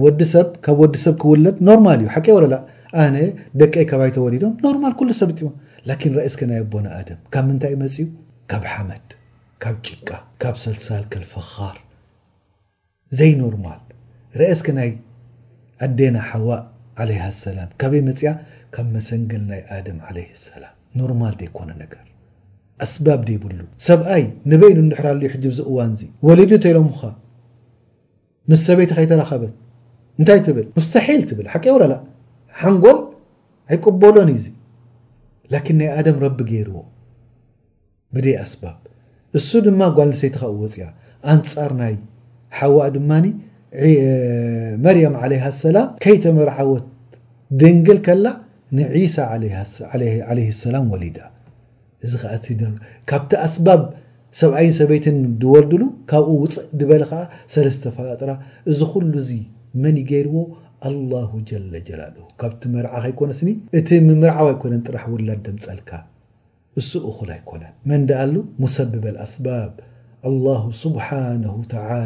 [0.05, 2.57] ወዲሰብ ካብ ወዲ ሰብ ክውለድ ኖርማል እዩ ሓቂ ወለላ
[3.05, 3.17] ኣነ
[3.61, 5.47] ደቀይ ከባይተወሊዶም ኖርማል ሉ ሰብእዮ
[5.89, 8.03] ላን ራእስ ናይ ቦነ ም ካብ ምንታይ ይመፅዩ
[8.53, 9.05] ካብ ሓመድ
[9.63, 10.09] ካብ ጭቃ
[10.43, 11.77] ካብ ሰልሳል ክልፈኻር
[13.19, 13.79] ዘይ ኖርማል
[14.41, 14.91] ርእስኪ ናይ
[15.87, 16.49] ኣዴና ሓዋ
[17.03, 18.31] ዓለይሃ ሰላም ካበይ መፅያ
[18.75, 22.05] ካብ መሰንገል ናይ ኣደም ዓለይ ሰላም ኖርማል ደይኮነ ነገር
[22.87, 27.01] ኣስባብ ደይብሉ ሰብኣይ ንበይኑ እድሕራልዩ ሕጅብ ዝ እዋን እዚ ወሊዱ እተይሎምኸ
[28.51, 29.55] ምስ ሰበይቲ ኸይተረኸበት
[30.21, 31.95] እንታይ ትብል ሙስተሒል ትብል ሓቂ ወለላ
[32.63, 32.99] ሓንጎል
[33.73, 34.47] ኣይቆበሎን እዩ እዚ
[35.55, 36.77] ላኪን ናይ ኣደም ረቢ ገይርዎ
[38.25, 38.63] ደ ኣስባ
[39.39, 40.87] እሱ ድማ ጓልልሰይቲካብ ወፅያ
[41.35, 41.95] ኣንፃር ናይ
[42.59, 43.27] ሓዋ ድማኒ
[44.85, 46.87] መርያም ለይሃ ሰላም ከይተመርዓዎት
[47.61, 48.27] ደንግል ከላ
[48.79, 49.17] ንዒሳ
[50.29, 51.19] ዓለ ሰላም ወሊዳ
[52.07, 52.57] እዚ ዓ እ
[53.11, 53.83] ካብቲ ኣስባብ
[54.41, 57.23] ሰብኣይን ሰበይትን ዝወልድሉ ካብኡ ውፅእ ድበሊ ከዓ
[57.55, 58.31] ሰለስተ ፈጥራ
[58.73, 59.31] እዚ ኩሉ እዚ
[59.83, 60.37] መን ይ ገይርዎ
[60.91, 65.91] ኣላሁ ጀለጀላል ካብቲ መርዓ ኸይኮነስኒ እቲ ምምርዓዋ ይኮነን ጥራሕ ውላ ደምፀልካ
[66.89, 69.73] ሱ ይነ መንኣሉ مسبበ الኣስبብ
[70.29, 71.55] الله سبሓنه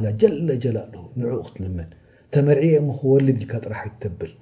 [0.05, 0.79] لى ججላ
[1.19, 1.77] ن ክትልም
[2.35, 2.63] ተመርع
[2.99, 3.83] ክወልድ ልካ ጥራሕ
[4.19, 4.33] ብል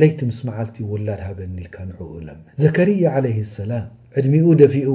[0.00, 1.56] ለይቲ ምስ መልቲ وላድ በኒ
[2.26, 2.28] ል
[2.60, 3.14] ዘር ع
[3.56, 3.72] سላ
[4.18, 4.90] ዕድሚኡ ደፊኡ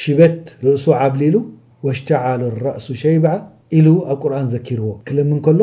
[0.00, 1.34] ሽበት ርእሱ ዓብሊሉ
[1.86, 3.26] واሽتعሉ الራأሱ ሸይب
[3.84, 5.30] ሉ ኣብ ቁርን ዘኪርዎ ክለም
[5.60, 5.62] ሎ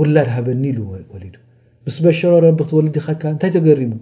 [0.00, 0.80] ውላድ ሃበኒ ሉ
[1.14, 1.24] ወሊ
[1.86, 3.92] ምስ በሮ ረቢ ክትወልድ ካ እታይ ተገሪሙ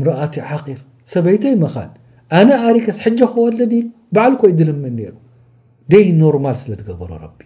[0.00, 0.34] ምرت
[0.66, 0.78] قር
[1.12, 1.90] ሰበይተይ مኻን
[2.36, 3.74] ኣነ ኣሪከስ ሕጀ ከወለዲ
[4.14, 5.14] በዓል ኮይ ድልም ነሩ
[5.92, 7.38] ደይ ኖርማል ስለ ትገበሮ ረቢ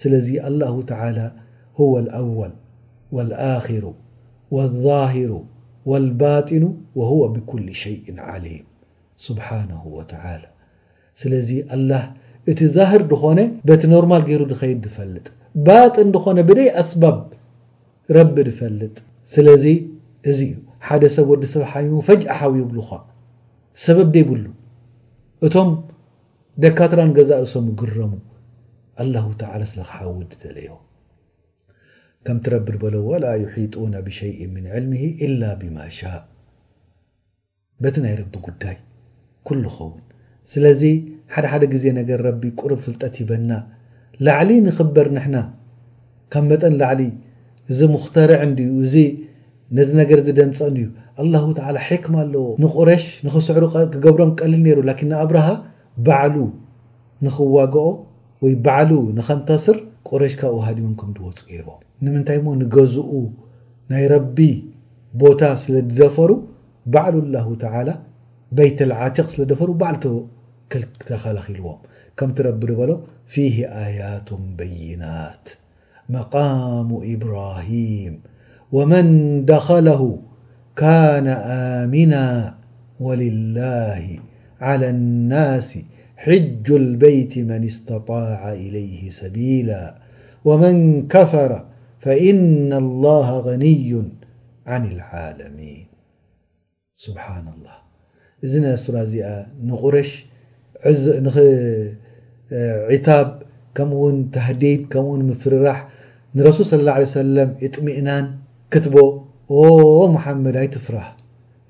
[0.00, 0.92] ስለዚ አላه ተ
[1.90, 2.52] و ኣወል
[3.16, 3.84] وኣሩ
[4.54, 5.32] ولظሂሩ
[5.90, 6.64] وልባጥኑ
[6.98, 8.66] ወه ብኩል ሸይء عሊም
[9.26, 9.62] ስብሓه
[10.10, 10.14] ተ
[11.20, 11.50] ስለዚ
[11.90, 11.92] ላ
[12.50, 15.26] እቲ ዛህር ድኾነ በቲ ኖርማል ገይሩ ዝኸይድ ዝፈልጥ
[15.66, 17.18] ባጥን ድኾነ ብደይ ኣስባብ
[18.16, 18.96] ረቢ ዝፈልጥ
[19.34, 19.64] ስለዚ
[20.30, 21.74] እዚ እዩ ሓደ ሰብ ወዲ ሰብ ሓ
[22.08, 22.76] ፈጅአ ሓብይብሉ
[23.84, 24.44] ሰበብ ደይብሉ
[25.46, 25.70] እቶም
[26.62, 28.12] ደካትራን ገዛእሶም ይግረሙ
[29.02, 30.82] አላሁ ተዓላ ስለ ክሓውድ ዝደለዮም
[32.26, 34.92] ከምትረቢ ርበለ ወላ ይሒጡና ብሸይ ምን ዕልም
[35.26, 36.12] ኢላ ብማ ሻ
[37.84, 38.76] በቲ ናይ ረቢ ጉዳይ
[39.48, 40.02] ኩሉ ኸውን
[40.52, 40.82] ስለዚ
[41.34, 43.50] ሓደሓደ ግዜ ነገር ረቢ ቁርብ ፍልጠት ሂበና
[44.26, 45.36] ላዕሊ ንኽበር ንሕና
[46.32, 47.02] ካብ መጠን ላዕሊ
[47.72, 48.96] እዚ ምኽተርዕ ንዲዩ እዚ
[49.78, 50.88] ነዚ ነገር ዚ ደምፀኒእዩ
[51.22, 55.46] ኣላሁ ተዓላ ሕክማ ኣለዎ ንቁረሽ ንኽስዕሩ ክገብሮም ቀሊል ነይሩ ላኪን ንኣብርሃ
[56.06, 56.36] ባዕሉ
[57.24, 57.86] ንኽዋግኦ
[58.44, 59.76] ወይ ባዕሉ ንኸንተስር
[60.10, 63.10] ቁረሽ ካብኡ ሃዲሞም ከም ድወፅእ ገይርዎም ንምንታይ እሞ ንገዝኡ
[63.92, 64.38] ናይ ረቢ
[65.22, 66.30] ቦታ ስለ ደፈሩ
[66.94, 67.88] ባዕሉ ላሁ ተላ
[68.58, 70.04] ቤይት ልዓቲቅ ስለ ደፈሩ በዓሉ
[70.72, 71.78] ክተኸላኺልዎም
[72.18, 72.90] ከምትረብ በሎ
[73.32, 75.44] ፊሃ ኣያቱም በይናት
[76.14, 78.14] መቃሙ ኢብራሂም
[78.72, 79.06] ومن
[79.44, 80.18] دخله
[80.76, 81.28] كان
[81.78, 82.54] آمنا
[83.00, 84.18] ولله
[84.60, 85.78] على الناس
[86.16, 89.94] حج البيت من استطاع إليه سبيلا
[90.44, 91.66] ومن كفر
[92.00, 94.04] فإن الله غني
[94.66, 95.86] عن العالمين
[96.96, 97.76] سبحان الله
[98.44, 99.14] إز ن صر ز
[99.64, 100.10] نقرش
[102.90, 103.28] عتاب
[103.74, 105.78] كمون تهديد كمون مفررح
[106.34, 108.26] نرسول صى الله عليه وسلم اطمئنان
[108.74, 108.96] ክትቦ
[109.54, 109.64] ኦ
[110.12, 111.08] መሓመድ ኣይት ፍራህ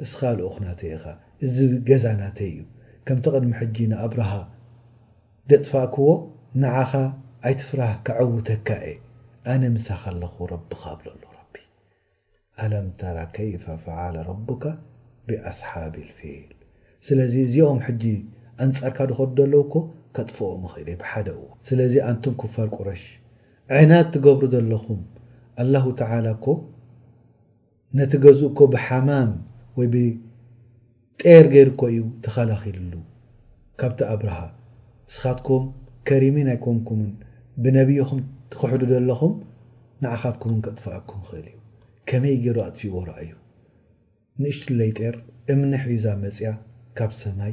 [0.05, 1.05] እስኻ ልኡኹ ናተይ ኢኻ
[1.47, 1.57] እዚ
[1.88, 2.59] ገዛ ናተይ እዩ
[3.07, 4.31] ከምቲ ቕድሚ ሕጂ ንኣብርሃ
[5.51, 6.07] ደጥፋእክዎ
[6.62, 6.91] ንዓኻ
[7.49, 8.95] ኣይትፍራህ ካዓውተካ እ
[9.53, 11.55] ኣነ ምሳኻ ኣለኹ ረቢኻ ብሎ ሎ ረቢ
[12.65, 14.65] ኣለምተራ ከይፈ ፈዓላ ረቡካ
[15.29, 16.53] ብኣስሓቢ ልፊል
[17.09, 18.05] ስለዚ እዚኦም ሕጂ
[18.65, 19.75] ኣንጻርካ ድኸዱደኣለው ኮ
[20.17, 23.03] ከጥፍኦም ምኽእል እየ ብሓደ እዎ ስለዚ ኣንቱም ክፋር ቁረሽ
[23.79, 25.03] ዓይናት ትገብሩ ዘለኹም
[25.62, 26.55] ኣላሁ ተላ ኮ
[27.98, 29.31] ነቲ ገዝእ ኮ ብሓማም
[29.78, 32.92] ወይ ብጤር ገይሩኮ እዩ ተኸላኪልሉ
[33.81, 34.37] ካብቲ ኣብርሃ
[35.07, 35.64] ንስኻትኩም
[36.09, 37.11] ከሪሚ ናይ ኮምኩምን
[37.62, 38.20] ብነቢይኹም
[38.52, 39.33] ትኽሕዱ ዘለኹም
[40.05, 41.59] ንዓኻትኩምን ከጥፋአኩም ኽእል እዩ
[42.11, 43.31] ከመይ ገይሩ ኣፍኡዎሮኣእዩ
[44.42, 45.14] ንእሽጢለይ ጤር
[45.55, 46.48] እምኒ ሒዛብ መፅያ
[46.98, 47.52] ካብ ሰማይ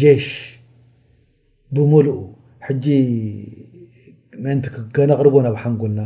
[0.00, 0.26] ጄሽ
[1.74, 2.18] ብምሉኡ
[2.66, 2.86] ሕጂ
[4.42, 4.64] ምእንቲ
[4.96, 6.00] ከነቕርቦ ናብ ሓን ጎልና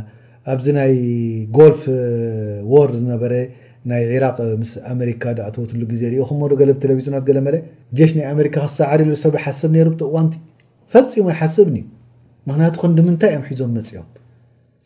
[0.53, 0.93] ኣብዚ ናይ
[1.57, 1.83] ጎልፍ
[2.71, 3.33] ዎር ዝነበረ
[3.89, 7.55] ናይ ዒራቅ ምስ ኣሜሪካ ዳኣተወትሉ ግዜ ሪኦ ኩሞ ዶ ገለ ብቴለቭዝናት ገለ መለ
[7.99, 10.35] ሽ ናይ ኣሜሪካ ክሳዓሪሉ ሰብ ይሓስብ ነሩ ብጥቕዋንቲ
[10.93, 11.77] ፈፂሞ ይሓስብኒ
[12.49, 14.07] ምክንያቱ ክንዲምንታይ እዮም ሒዞም መፅኦም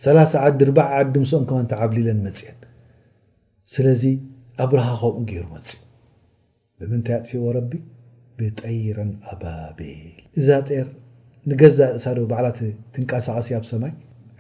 [0.06, 2.58] 3 ዓዲ ርዓ ዓዲ ምስኦም ክመእንተ ዓብሊለን መፅአን
[3.74, 4.04] ስለዚ
[4.64, 5.68] ኣብ ረሃ ከምኡ ገይሩ መፅ
[6.82, 7.72] ብምንታይ ኣጥፊዎ ረቢ
[8.40, 10.88] ብጠይረን ኣባቤል እዛ ጤር
[11.52, 12.60] ንገዛ ርእሳዶ ባዕላት
[12.96, 13.92] ትንቃሳቀሲ ኣብ ሰማይ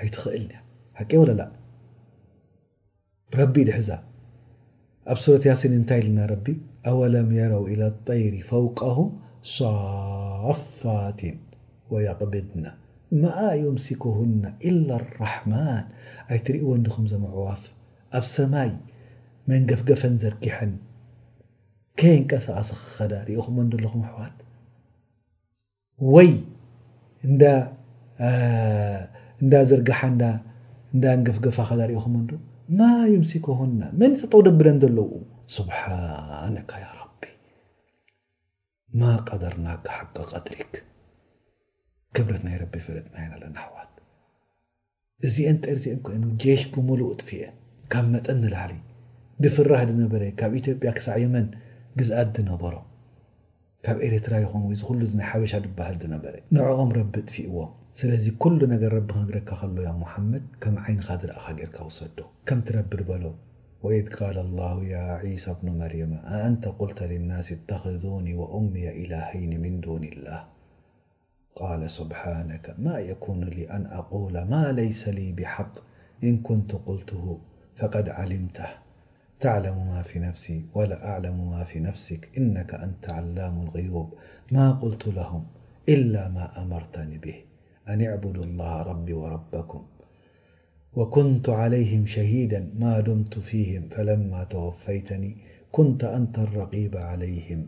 [0.01, 0.59] ዓይትኽእልኒያ
[1.01, 1.23] و
[3.39, 3.89] ረቢ ድሕዛ
[5.11, 6.45] ኣብ ሰረት ያሲን እንታይ ለና ረቢ
[6.89, 9.09] أو ለም يረው إلى الطይر فوቀهም
[9.57, 11.21] صፋት
[11.91, 12.65] ويقብድና
[13.21, 13.25] ማ
[13.63, 15.85] يምسكهن إلا الرحማን
[16.31, 17.61] ኣይት ሪእ ወንድኹም ዘምዕዋፍ
[18.17, 18.71] ኣብ ሰማይ
[19.51, 20.71] መንገፍገፈን ዘርጊሐን
[21.99, 24.35] ከይ ንቀፍስክኸደ ሪእኹም ን ለኹም ኣሕዋት
[26.15, 26.29] ወይ
[29.45, 29.99] እዳ ዝርገሓ
[30.95, 32.29] እንዳ ንገፍገፋ ካዛሪኦኹመዶ
[32.77, 35.07] ማይምስ ከሆና መን ፍጠው ደብለን ዘለው
[35.55, 37.21] ስብሓነካ ያ ራቢ
[38.99, 40.73] ማ ቀደርናካ ሓቂ ቀድሪክ
[42.17, 43.93] ክብረት ናይ ረቢ ፍለጥናይና ኣለና ኣሕዋት
[45.27, 47.41] እዚአን ጠር ዚአን ኮይኑ ጀሽ ብመሉእ ጥፍአ
[47.93, 48.73] ካብ መጠን ንላዕሊ
[49.43, 51.47] ድፍራህ ዝነበረ ካብ ኢትዮጵያ ክሳዕ የመን
[51.99, 52.75] ግዝኣት ዝነበሮ
[53.87, 58.69] ካብ ኤረትራ ይኹን ወይ ዝ ኩሉ ናይ ሓበሻ ዝበሃል ዝነበረ ንዕኦም ረቢ ጥፊእዎም سلذي كل
[58.69, 61.15] نجر ربخ نرك له يا محمد كم عين رأ
[61.59, 62.07] جرك وسه
[62.47, 63.23] كم ترب ربل
[63.83, 70.03] وإذ قال الله يا عيسى بن مريم أأنت قلت للناس اتخذوني وأمي إلهين من دون
[70.03, 70.39] الله
[71.55, 75.73] قال سبحانك ما يكون لي أن أقول ما ليس لي بحق
[76.23, 77.41] إن كنت قلته
[77.79, 78.69] فقد علمته
[79.39, 84.09] تعلم ما في نفسي ولا أعلم ما في نفسك إنك أنت علام الغيوب
[84.51, 85.43] ما قلت لهم
[85.89, 87.37] إلا ما أمرتني به
[87.89, 89.85] أن اعبد الله رب وربكم
[90.93, 95.35] وكنت عليهም شهيدا ما ድምت فه فለما ተوفيተي
[95.71, 97.67] كن أنت الرقيب عليهم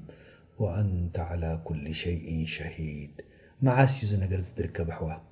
[0.60, 3.14] وأنت على كل شيء شهيድ
[3.68, 3.94] مስ
[4.32, 4.34] ገ
[4.66, 5.24] ርከብ ኣሕዋት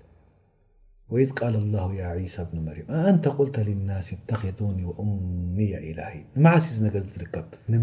[1.12, 5.58] وإذ ቃل الله عسى ብن መርም أن قلተ لنس اتخذن وأم
[5.89, 5.99] إل
[7.34, 7.75] ከብ ን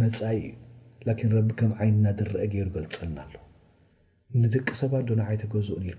[1.32, 1.34] ዩ
[1.66, 3.34] ም ዓይና ረአ ሩ ገልፀልና ኣሎ
[4.42, 5.36] ንደቂ ሰባ ዶ ይ
[5.68, 5.90] ዝء ል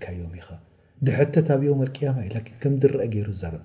[1.06, 3.60] ድሕተት ኣብኦ ኣልቅያማ እዩ ከምረአ ገይሩ ር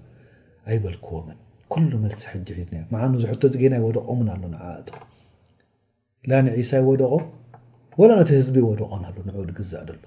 [0.70, 1.38] ኣይበልክዎምን
[1.74, 2.68] ኩሉ መልሲ ሕጂ ሒዝ
[3.04, 4.90] ዓኑ ዝሕቶ ዚገና ይወደቆምን ኣሎ ንዓእቶ
[6.30, 7.14] ላን ዒሳ ይወደቆ
[8.02, 10.06] ወላ ነቲ ህዝቢ ይወደቆን ኣሎ ንኡድግዛእ ሎ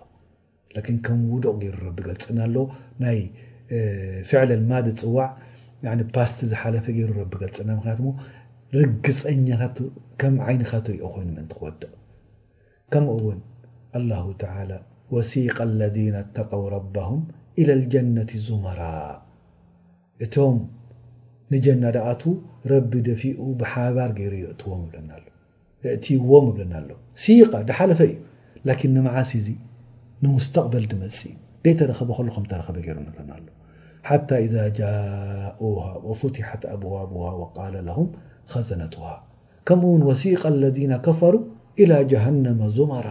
[1.07, 2.57] ከም ውድቅ ገይሩ ረቢ ገልፅና ኣሎ
[3.03, 3.19] ናይ
[4.31, 8.01] ፍዕለን ማድ ዝፅዋዕ ፓስቲ ዝሓለፈ ገይሩ ረቢ ገልፅና ምክንያት
[8.79, 9.77] ርግፀኛታት
[10.21, 11.83] ከም ዓይንካትሪኦ ኮይኑ ምንቲ ክወድቕ
[12.93, 13.41] ከምኡ እውን
[13.97, 14.71] ኣ ተላ
[15.11, 17.25] وሲق الذين اتقو ربهم
[17.59, 18.81] إلى الجنة ዙمራ
[20.25, 20.57] እቶም
[21.53, 22.09] ንጀና ዳኣ
[22.73, 24.47] ረቢ ደፊق ብሓባር ገይ ዎ
[25.11, 25.19] ና
[26.31, 26.89] ዎ ብና ኣሎ
[27.23, 28.19] ሲ ሓፈ እዩ
[28.69, 29.49] لك مዓሲ ዚ
[30.25, 31.19] ንمስتقبل ድመፅ
[31.65, 32.11] ደ ተረበ
[32.97, 33.53] ረ ናኣ
[34.33, 37.43] ى إذ جؤه وفتحት أبዋبه و
[38.53, 38.95] ه زنه
[39.67, 40.93] ከምውን وሲ الذن
[41.33, 41.35] ر
[41.81, 42.59] إلى جሃنم
[42.93, 43.07] مራ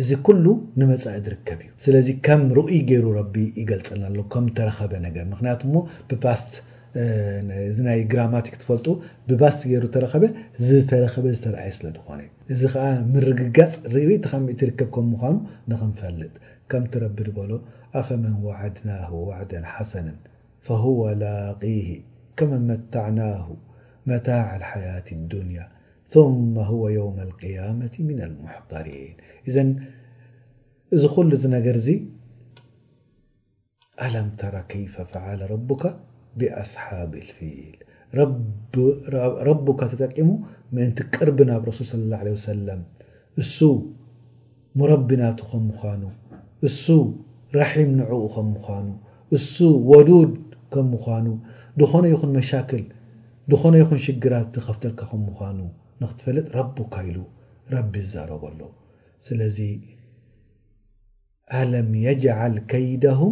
[0.00, 0.44] እዚ ኩሉ
[0.80, 5.76] ንመፃኢ ዝርከብ እዩ ስለዚ ከም ርኡይ ገይሩ ረቢ ይገልፀልና ኣሎ ከም ተረኸበ ነገር ምክንያቱ ሞ
[6.10, 6.42] ብፓስ
[7.70, 8.86] እዚ ናይ ግራማቲክ ትፈልጡ
[9.28, 10.22] ብፓስት ገይሩ ተረኸበ
[10.68, 15.34] ዝተረኸበ ዝተርኣይ ስለ ዝኾነ እ እዚ ከዓ ምርግጋፅ ርኢርኢቲ ከምእ ትርከብ ከም ምኳኑ
[15.72, 16.34] ንክንፈልጥ
[16.70, 17.50] ከም ትረቢ ድበሎ
[18.02, 18.90] ኣፈመን ዋዓድና
[19.28, 20.18] ዋዕደ ሓሰናን
[20.68, 21.84] ፈሁወ ላቂሂ
[22.38, 23.48] ከመን መታዕናሁ
[24.10, 25.60] መታዕ ሓያት ዱንያ
[26.12, 29.18] ث የውም القመة ና لሙሕضሪን
[29.48, 29.56] እዘ
[30.94, 31.88] እዚ ኩሉ ዚ ነገር እዚ
[34.04, 35.82] ኣለም ተራ ከይፈ ፈለ ረبካ
[36.38, 37.60] ብኣስሓቢ ልፊል
[39.48, 40.30] ረبካ ተጠቂሙ
[40.76, 42.80] ምእንቲ ቅርቢ ናብ ረሱል صለ ላ عه ሰለም
[43.42, 43.56] እሱ
[44.78, 46.02] ሙረቢናቱ ከ ምኳኑ
[46.70, 46.86] እሱ
[47.58, 48.88] ራሒም ንዑኡ ከ ምዃኑ
[49.36, 49.54] እሱ
[49.92, 50.32] ወዱድ
[50.72, 51.26] ከም ምኳኑ
[51.80, 52.82] ድኾነ ይኹን መሻክል
[53.52, 55.58] ድኾነ ይኹን ሽግራት ዝኸፍተልካ ከም ምዃኑ
[56.02, 57.18] ንክትፈልጥ ረካ ኢሉ
[57.72, 58.60] ረቢ ዝዛረበሎ
[59.26, 59.58] ስለዚ
[61.60, 63.22] ኣለም የጅል ከይድም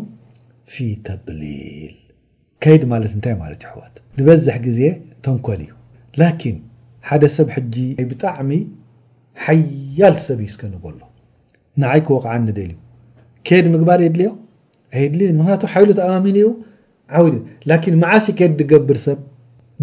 [0.72, 1.94] ፊ ተብሊል
[2.64, 4.80] ከይድ ማለት እንታይ ማለት እዩ ሕዋት ንበዝሕ ግዜ
[5.26, 5.72] ተንኮል እዩ
[6.22, 6.56] ላኪን
[7.08, 8.50] ሓደ ሰብ ጂ ብጣዕሚ
[9.44, 11.00] ሓያል ሰብ ይስከ ንበኣሎ
[11.82, 12.78] ንዓይ ክዎቕዓ ነደልዩ
[13.48, 14.30] ከየድ ምግባር የድልዮ
[15.20, 16.48] ድል ምክንያቱ ሓይሉ ተኣማሚን እዩ
[17.16, 17.20] ዓ
[17.70, 19.18] ላኪን መዓሲ ከየድ ዝገብር ሰብ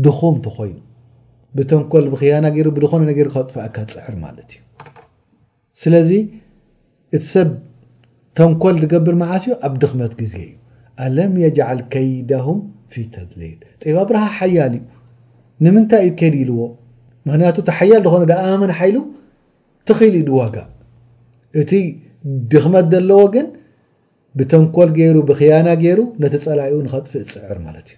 [0.05, 0.77] ድኹም ተኮይኑ
[1.57, 3.13] ብተንኮል ብያና ገሩ ብዝኮነ ነ
[3.49, 4.61] ጥፍካ ፅዕር ማለት እዩ
[5.81, 6.11] ስለዚ
[7.15, 7.49] እቲ ሰብ
[8.37, 10.53] ተንኮል ዝገብር መዓሲዮ ኣብ ድኽመት ግዜ እዩ
[11.05, 12.59] ኣለም የጅዓል ከይዳሁም
[12.93, 13.59] ፊ ተድሊል
[13.93, 14.83] ባ ኣብርሃ ሓያል እዩ
[15.65, 16.59] ንምንታይ ዩ ከድ ኢልዎ
[17.27, 18.97] ምክንያቱ ተ ሓያል ዝኾነ ድኣመን ሓይሉ
[19.89, 20.55] ትኽኢል ሉ ዋጋ
[21.61, 21.71] እቲ
[22.53, 23.47] ድኽመት ዘለዎ ግን
[24.39, 27.97] ብተንኮል ገይሩ ብክያና ገይሩ ነቲ ፀላኡ ንኸጥፍእ ፅዕር ማለት እዩ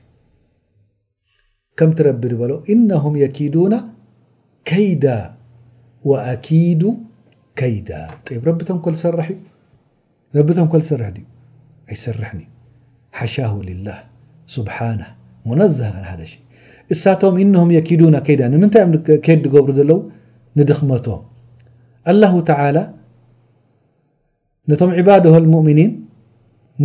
[1.80, 2.00] ከምቢ
[2.74, 3.74] إنهም የኪዱና
[4.70, 5.06] ከይዳ
[6.10, 6.84] وأኪዱ
[7.60, 7.90] ከይዳ
[8.78, 9.28] ም ሰርሕ
[11.96, 12.20] ይሰር
[13.20, 13.36] ሓሻ
[13.86, 13.88] ላ
[16.94, 18.84] እሳቶም ነهም ኪዱና ከዳ ምታይ
[19.28, 20.00] ከድ ገብሩ ለው
[20.58, 21.22] ንድመቶም
[22.20, 22.36] ل ى
[24.70, 25.92] ነቶም عባድ المؤምኒን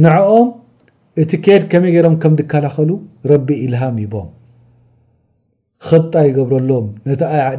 [0.02, 0.48] ንعኦም
[1.22, 2.90] እቲ ከድ ከመይ ገይሮም ከም ድካላከሉ
[3.46, 4.28] ቢ ልሃም ይቦም
[6.12, 6.86] ጣ ይገብረሎም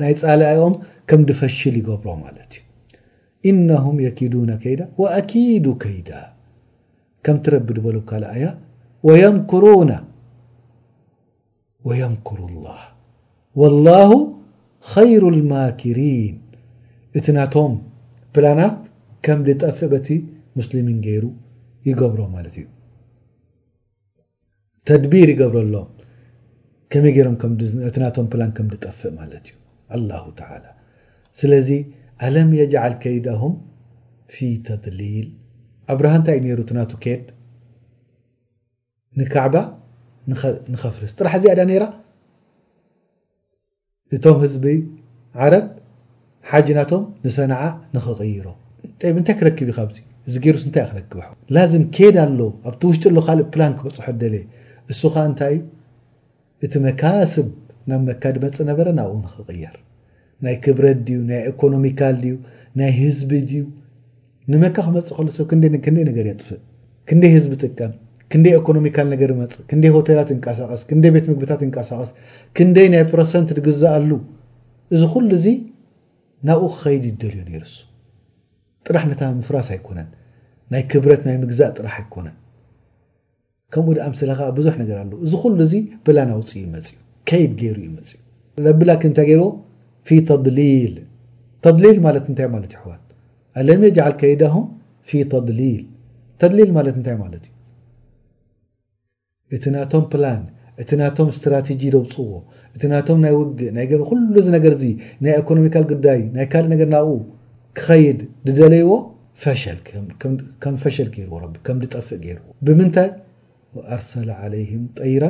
[0.01, 0.73] ናይ ፃልኣኦም
[1.09, 2.61] ከምዲፈሽል ይገብሮም ማለት እዩ
[3.51, 6.09] እነሁም የኪዱነ ከይዳ ወአኪዱ ከይዳ
[7.25, 9.99] ከም ትረብ ዝበሎ ካልኣያ ም
[11.93, 12.75] ወየምኮር ላ
[13.61, 14.11] ወላሁ
[15.11, 16.35] ይሩ ልማክሪን
[17.17, 17.73] እቲ ናቶም
[18.35, 18.77] ፕላናት
[19.25, 20.07] ከም ድጠፍ በቲ
[20.57, 21.25] ሙስልምን ገይሩ
[21.89, 22.65] ይገብሮ ማለት እዩ
[24.87, 25.89] ተድቢር ይገብረሎም
[26.93, 27.15] ከመይ
[27.81, 30.65] ምእቲ ናቶም ፕላን ከም ዲጠፍእ ማለት እዩ ላ ተላ
[31.39, 31.69] ስለዚ
[32.25, 33.53] ኣለም የጅዓል ከይዳሁም
[34.33, 35.25] ፊ ተድሊል
[35.93, 37.23] ኣብርሃ እንታይ እዩ ነሩ እትናቱ ኬድ
[39.21, 39.55] ንካዕባ
[40.73, 41.83] ንከፍርስ ጥራሕ እዚኣ ዳ ነራ
[44.15, 44.65] እቶም ህዝቢ
[45.43, 45.65] ዓረብ
[46.51, 47.63] ሓጅ ናቶም ንሰናዓ
[47.95, 48.47] ንኽቕይሮ
[49.21, 51.19] እንታይ ክረክብ ዩ ካዚ እዚ ገይሩስእንታይ እ ክረክብ
[51.55, 52.39] ላዚም ኬድ ኣሎ
[52.69, 54.35] ኣብቲ ውሽጢ ሉ ካእ ፕላን ክበፅሖ ደለ
[54.93, 55.61] እሱኻ እንታይ እዩ
[56.65, 57.47] እቲ መካስብ
[57.89, 59.75] ናብ መካ ድመፅእ ነበረ ናብኡ ንክቕየር
[60.45, 62.35] ናይ ክብረት ድዩ ናይ ኢኮኖሚካል ድዩ
[62.79, 63.63] ናይ ህዝቢ ድዩ
[64.51, 65.71] ንመካ ክመፅእ ከሉ ሰብ ክንደይ
[66.09, 66.61] ነገር የጥፍእ
[67.09, 67.91] ክንደይ ህዝቢ ጥቀም
[68.33, 72.11] ክንደይ ኢኮኖሚካል ነገር ይመፅእ ክንደይ ሆቴላት እንቀሳቐስ ክንደይ ቤት ምግብታት እንቀሳቀስ
[72.59, 74.11] ክንደይ ናይ ፕሮሰንት ድግዛእ ኣሉ
[74.95, 75.55] እዚ ኩሉ ዚ
[76.49, 77.77] ናብኡ ክኸይድ ይደልዮ ነይሩእሱ
[78.87, 80.09] ጥራሕ ነታ ምፍራስ ኣይኮነን
[80.73, 82.37] ናይ ክብረት ናይ ምግዛእ ጥራሕ ኣይኮነን
[83.73, 86.65] ከምኡ ድኣምስለካዓ ብዙሕ ነገር ኣለው እዚ ሉ ዚ ፕላ ኣውፅ ዩ
[87.29, 88.09] ከይድ ገይሩዩፅ
[88.79, 89.47] ብላክ እንታይ ይርዎ
[90.29, 90.95] ተሊል
[91.65, 92.93] ተሊል ማለት እንታይ ማለት እዩ ሕዋ
[93.67, 94.65] ለም የል ከይዳም
[96.41, 97.39] ተልትይ እዩ
[99.55, 100.25] እቲ ናቶም ፕላ
[100.81, 102.29] እቲ ናቶም ስትራቴጂ ደውፅዎ
[102.75, 103.85] እቲ ናቶም ናይ ውግእ ናይ
[104.19, 104.83] ሉ ዚ ነገርዚ
[105.23, 107.11] ናይ ኢኮኖሚካል ጉዳይ ናይ ካልእ ነገር ናብኡ
[107.79, 108.91] ክኸይድ ዝደለይዎ
[110.63, 111.35] ከም ፈሸል ገይርዎ
[111.67, 112.47] ከምጠፍእ ገይርዎ
[113.99, 114.11] ርሰ
[114.41, 115.23] علይه ጠይራ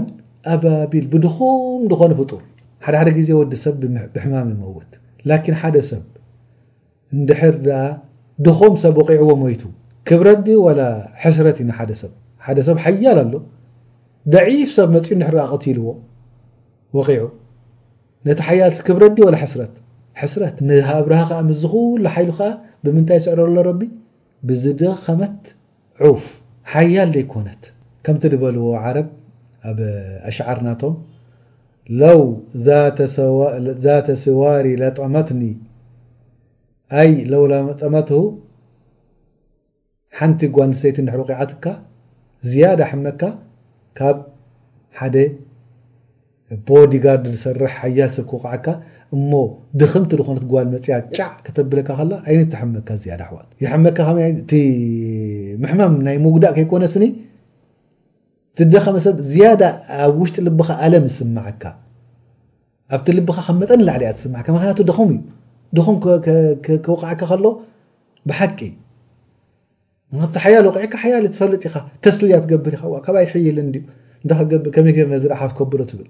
[0.53, 2.41] ኣባቢል ብድኹም ዝኾነ ፍጡር
[2.85, 3.75] ሓደሓደ ጊዜ ወዲ ሰብ
[4.15, 4.91] ብሕማም ዝመዉት
[5.61, 6.03] ሓደ ሰብ
[8.45, 9.29] ድኹም ሰብ ዕዎ
[9.61, 9.71] ቱ
[10.19, 10.29] ብረ
[11.25, 13.33] ሰሰ ሓያል ኣሎ
[14.69, 15.07] ፍ ሰብ መፅ
[15.77, 15.87] ልዎ
[18.27, 18.45] ነቲ
[18.89, 19.19] ብረዲ
[20.89, 21.63] ሃብረሃ ዓ ምዝ
[22.21, 22.49] ይሉ ከ
[22.83, 23.87] ብምንታይ ስዕረሎ ቢ
[24.47, 25.39] ብዝደኸመት
[26.09, 26.23] ዑፍ
[26.73, 27.61] ሓያል ዘይኮነት
[28.05, 29.07] ከምቲ ዝበልዎ ዓረብ
[29.69, 29.77] ኣብ
[30.29, 30.95] ኣሽዓር ናቶም
[32.01, 32.19] ለው
[33.85, 35.41] ዛተ ስዋሪ ለጠማትኒ
[37.01, 38.21] ኣይ ለው መጠማትሁ
[40.19, 41.65] ሓንቲ ጓል ሰይቲ እንድሕሩ ቂዓትካ
[42.49, 43.21] ዝያዳ ሕመካ
[43.97, 44.17] ካብ
[44.99, 45.15] ሓደ
[46.67, 48.65] ቦዲጋርድ ዝሰርሕ ሓያል ሰብኩ ቕዓካ
[49.15, 49.31] እሞ
[49.81, 53.97] ድክምቲ ዝኾነት ጓል መፅያ ጫዕ ከተብለካ ከላ ኣይነ ሕመካ ዝያዳ ኣሕዋት ይሕመካ
[54.43, 54.51] እቲ
[55.63, 57.05] ምሕማም ናይ ምጉዳእ ከይኮነስኒ
[58.59, 59.61] ትደኸመሰብ ዝያዳ
[60.05, 61.63] ኣብ ውሽጢ ልበኻ ኣለም ዝስማዓካ
[62.95, 65.19] ኣብቲ ልብኻ ከም መጠን ላዕሊ እያ ትስማዓካ ምክንያቱ ድኹም እዩ
[65.77, 65.95] ድኹም
[66.85, 67.45] ክቃዓካ ከሎ
[68.29, 68.59] ብሓቂ
[70.45, 71.75] ሓያልወዕካ ሓያ ትፈልጥ ኢኻ
[72.05, 73.69] ተስሊያ ትገብር ኢ ካይ ሕይልን
[75.05, 76.09] እመይ ዝሓፍ ከብሎ ትብል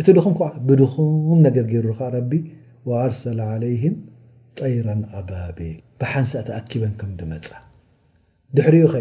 [0.00, 2.32] እቲ ድኹም ክ ብድኹም ነገር ገይሩካ ረቢ
[2.88, 3.94] ወኣርሰላ ለይም
[4.58, 7.48] ጠይራ ኣባቢል ብሓንሳእተኣኪበን ከም ድመፃ
[8.56, 8.94] ድሕሪኸ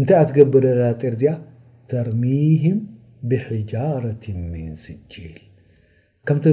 [0.00, 0.54] እንታይ ኣ ትገበ
[1.00, 1.32] ጤር እዚኣ
[1.90, 2.78] ተርሚህም
[3.30, 4.22] ብሒጃረት
[4.52, 5.34] ምን ስጅል
[6.26, 6.44] ከምቲ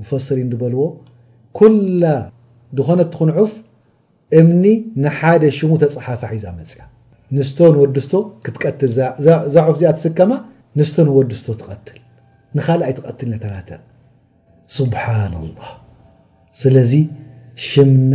[0.00, 0.82] ሙፈሰሪ ንበልዎ
[1.58, 2.02] ኩላ
[2.78, 3.52] ዝኾነ ትክንዑፍ
[4.40, 4.64] እምኒ
[5.04, 6.80] ንሓደ ሽሙ ተፀሓፋሒዩ ዛመፅያ
[7.36, 8.12] ንስቶ ን ወድስቶ
[8.44, 8.90] ክትቀትል
[9.54, 10.32] ዛዑፍ እዚኣ ትስከማ
[10.78, 11.98] ንስቶንወዲስቶ ትቐትል
[12.56, 13.68] ንካልእ ኣይ ትቐትል ነተናተ
[14.78, 15.68] ስብሓና ኣላሃ
[16.62, 16.92] ስለዚ
[17.68, 18.14] ሽምና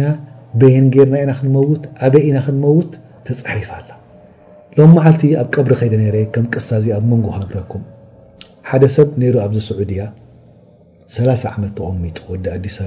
[0.59, 2.91] በይን ጌርና ኢና ክንመውት ኣበይ ኢና ክንመውት
[3.27, 3.89] ተፃሒፋኣላ
[4.81, 7.81] ቶም መዓልቲ ኣብ ቀብሪ ከይደ ነረ ከም ቅስሳ እዚ ኣብ መንጎ ክነግረኩም
[8.69, 10.01] ሓደ ሰብ ነይሩ ኣብዚ ስዑድያ
[11.15, 12.77] 3ላ ዓመት ተቐሚጡ ወዲዲላ0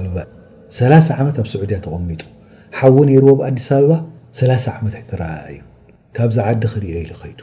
[1.17, 2.21] ዓመት ኣብ ስዑድያ ተቐሚጡ
[2.79, 3.91] ሓዊ ነይሩ ዎብ ኣዲስ ኣበባ
[4.41, 5.59] 30 ዓመት ተረኣ እዩ
[6.15, 7.41] ካብዚ ዓዲ ክሪኦ ኢሉ ኸይዱ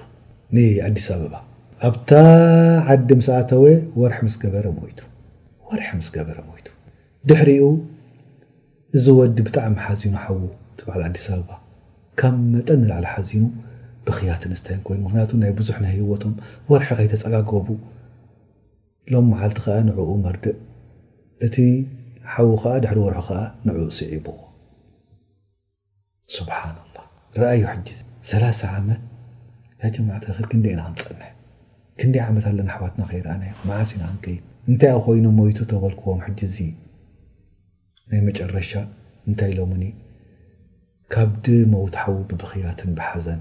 [0.88, 1.34] ኣዲስ ኣበባ
[1.90, 2.10] ኣብታ
[2.96, 4.20] ዓዲ ምስኣተወ በ ወርሒ
[6.00, 6.68] ምስ ገበረ ሞይቱ
[7.30, 7.64] ድሕሪኡ
[8.98, 10.42] እዚ ወዲ ብጣዕሚ ሓዚኑ ሓዉ
[10.78, 11.50] ትብዕል ኣዲስ ኣበባ
[12.20, 13.44] ካም መጠን ንላዕሊ ሓዚኑ
[14.28, 16.32] ያትን ስተይኑምክንያቱ ናይ ብዙሕ ህወቶም
[16.70, 17.66] ወርሒ ከይተፀጋገቡ
[19.12, 20.56] ሎም መዓልቲ ከዓ ንዕኡ መርድእ
[21.46, 21.56] እቲ
[22.32, 24.36] ሓዉ ከዓ ድሕሪ ወርሑ ከዓ ንዕኡ ስዒብዎ
[26.36, 26.76] ስብሓና
[27.42, 27.64] ላ ኣዩ
[28.30, 28.44] ሰላ
[28.78, 29.02] ዓመት
[29.96, 31.26] ጀማዓ እል ክንደይ ኢናክንፀንሐ
[32.00, 36.56] ክንደይ ዓመት ኣለና ኣሓባትና ከይረኣናዮ መዓሲን ክንከይድ እንታይ ኣብ ኮይኑ ሞይቱ ተበልክዎም ሕጂዚ
[38.10, 38.72] ናይ መጨረሻ
[39.28, 39.84] እንታይ ሎምኒ
[41.14, 43.40] ካብዲ መውትሓዊ ብብኽያትን ብሓዘነ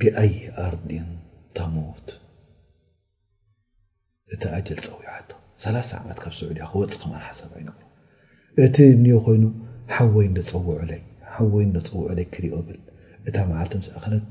[0.00, 0.32] ብኣዪ
[0.64, 1.08] ኣርዲን
[1.56, 2.06] ተሙት
[4.34, 5.30] እቲ ኣጅል ፀዊዓቶ
[5.64, 7.64] ሰላ0 ዓመት ካብ ስዑድያ ክወፅ ከም ሓሳብ ኣይ
[8.64, 9.44] እቲ እንሄ ኮይኑ
[9.94, 11.00] ሓወይ እፀውዑይ
[11.34, 12.80] ሓወይ ፀውዑለይ ክሪኦ ብል
[13.28, 14.24] እታ መዓልተ ምስኣኸነት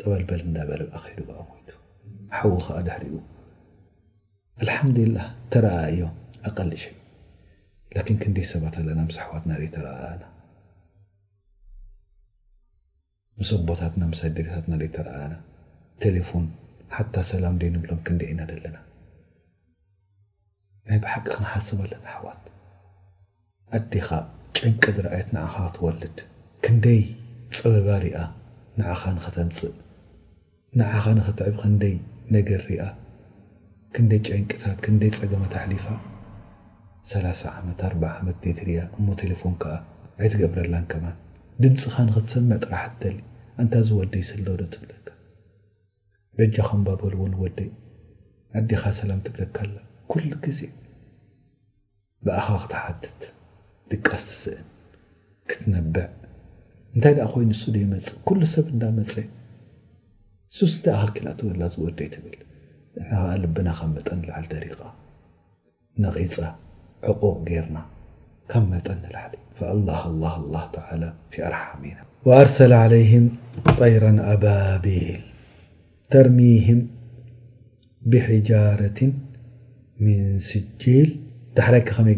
[0.00, 1.68] ጠበልበል እዳበለብኣከዱ ሞይቱ
[2.36, 3.14] ሓዉ ከዓ ዳሕሪኡ
[4.62, 5.16] አልሓምዱላ
[5.52, 6.14] ተረኣ እዮም
[6.48, 6.94] ኣቀሊ ሸይ
[7.96, 10.12] ላኪን ክንደ ሰባት ኣለና ምሳሓዋት ናርኢ ተረኣኣ
[13.40, 15.34] ምሰቦታትና ምሰደግታትና ዘተረኣና
[16.02, 16.46] ቴሌፎን
[16.96, 18.76] ሓታ ሰላም ደንብሎም ክንደይ ኢና ዘለና
[20.88, 22.42] ናይ ብሓቂ ክንሓስብኣለና ኣሕዋት
[23.78, 24.08] ኣዴኻ
[24.56, 26.18] ጨንቂ ድርኣየት ንዓኻ ክትወልድ
[26.64, 27.00] ክንደይ
[27.58, 28.18] ፀበባ ርኣ
[28.78, 29.74] ንዓኻ ንኽተምፅእ
[30.80, 31.96] ንዓኻ ንኽትዕብ ክንደይ
[32.36, 32.82] ነገር ርኣ
[33.96, 35.86] ክንደይ ጨንቅታት ክንደይ ፀገማት ኣሕሊፋ
[37.12, 37.26] ሰላ
[37.58, 39.76] ዓመት ኣ ዓመት ዘትርኣ እሞ ቴሌፎን ከዓ
[40.26, 41.16] ዕትገብረላን ከማን
[41.62, 43.16] ድምፅኻ ንክትሰምዕ ጥራሕት ሊ
[43.62, 45.06] እንታ ዝወደይ ስለ ዶ ትብለካ
[46.38, 47.70] በጃ ከምባበል እው ወደይ
[48.58, 49.76] ዓዲኻ ሰላም ትብለካላ
[50.10, 50.60] ኩሉ ግዜ
[52.26, 53.20] ብኣኻ ክትሓትት
[53.90, 54.68] ድቃስ ትስእን
[55.50, 56.04] ክትነብዕ
[56.94, 59.14] እንታይ ደኣ ኮይኑ ንሱ ዶ የመፅእ ኩሉ ሰብ እንዳመፀ
[60.58, 62.36] ሱስተይ ኣካልክልተወላ ዝወደይ ትብል
[63.02, 64.80] ንኸኣ ልብና ካብ መጠን እላዓል ደሪቃ
[66.04, 66.36] ነቒፃ
[67.12, 67.78] ዕቁቕ ገርና
[68.52, 71.02] ካብ መጠን ንላዓሊ እዩ ኣላሃ ኣላ ኣላ ተላ
[71.32, 71.98] ፊ ኣርሓሚና
[72.38, 73.26] ኣርሰላ ለም
[73.58, 75.18] طيرا أبابل
[76.10, 76.86] ترميهم
[78.06, 79.12] بحجارة
[80.06, 81.06] من سجل
[81.56, 82.08] دحرك م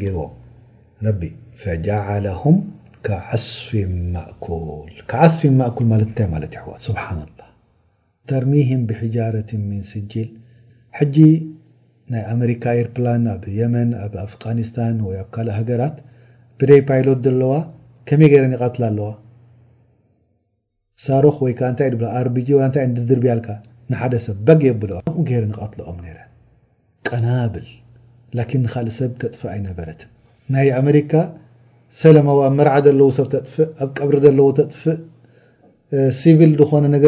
[1.07, 1.17] ر
[1.63, 2.41] فجعله
[3.45, 3.69] صف
[5.09, 5.97] كعصف مأكل و
[6.87, 7.49] سبان الله
[8.43, 10.29] رمهم بحجارة من سجل
[10.99, 11.33] حج ي
[12.35, 14.95] أمركا ربلا ب يمن ب أفغانستان
[15.35, 15.97] ك هجرت
[16.59, 16.71] بر
[17.07, 17.43] لت ل
[18.09, 19.11] كم رن قتل و
[21.05, 21.89] ሳርክ ወይ ታይ
[22.27, 23.49] ርቢ ይድርብያልካ
[23.91, 26.19] ንሓደ ሰብ በጊ የብሎኦ ከምኡ ገረ ንቀትልኦም ረ
[27.09, 27.67] ቀናብል
[28.39, 30.01] ን ንካልእ ሰብ ተጥፍእ ኣይነበረት
[30.55, 31.13] ናይ ኣሪካ
[32.01, 34.99] ሰለማዋ መርዓ ዘለዎ ሰብ ተጥፍእ ኣብ ቀብሪ ለዎ ተጥፍእ
[36.41, 37.05] ቪል ዝኮነ ነገ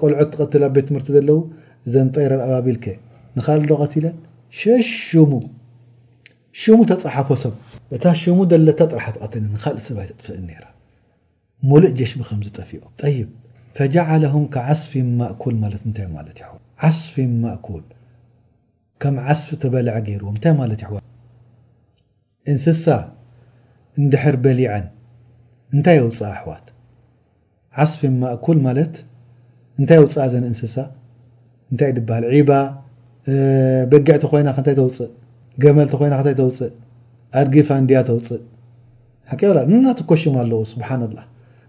[0.00, 1.38] ቆልዖት ል ኣብ ቤት ትምርቲ ዘለው
[1.86, 2.78] እዘን ጠይረ ኣባቢል
[3.38, 4.16] ንካልእ ተቀትለን
[4.60, 5.30] ሸሙ
[6.80, 7.54] ሙ ተፀሓፈ ሰብ
[7.96, 7.98] እ
[8.36, 10.70] ሙ ጥሓ ተትለን ንካልእ ሰብኣይ ጥፍእ
[11.70, 12.80] ሙሉእ ጀሽቢ ከም ዝጠፊኡ
[13.14, 13.18] ይ
[13.78, 14.32] ፈጀዓለም
[14.72, 16.38] ዓስፍ ማእል ማለት እታይ ማት
[16.88, 17.84] ዓስፊ ማእል
[19.02, 20.88] ከም ዓስፊ ተበልዐ ገይርዎ እታይ ማለት ዩ
[22.52, 22.86] እንስሳ
[24.00, 24.86] እንድሕር በሊዐን
[25.74, 26.66] እንታይ የውፅአ ኣሕዋት
[27.84, 28.94] ዓስፊን ማእል ማለት
[29.80, 30.76] እንታይ ኣውፅአ ዘን እንስሳ
[31.70, 32.50] እንታይ ድበሃል ዒባ
[33.92, 35.10] በጊዕቲ ኮይና ከ እንታይ ተውፅእ
[35.62, 36.72] ገመልቲ ኮይና ከንታይ ተውፅእ
[37.40, 38.42] ኣድጊፋ እንድያ ተውፅእ
[39.32, 39.40] ሓቂ
[39.86, 41.20] ናትኮሽም ኣለዎ ስብሓን ላ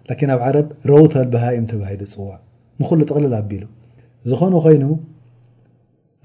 [0.10, 2.34] ላኪን ኣብ ዓረብ ረውታ በሃእም ተባሂሉ ዝፅዎዕ
[2.82, 3.64] ንኹሉ ጥቕለል ኣቢሉ
[4.30, 4.84] ዝኾነ ኮይኑ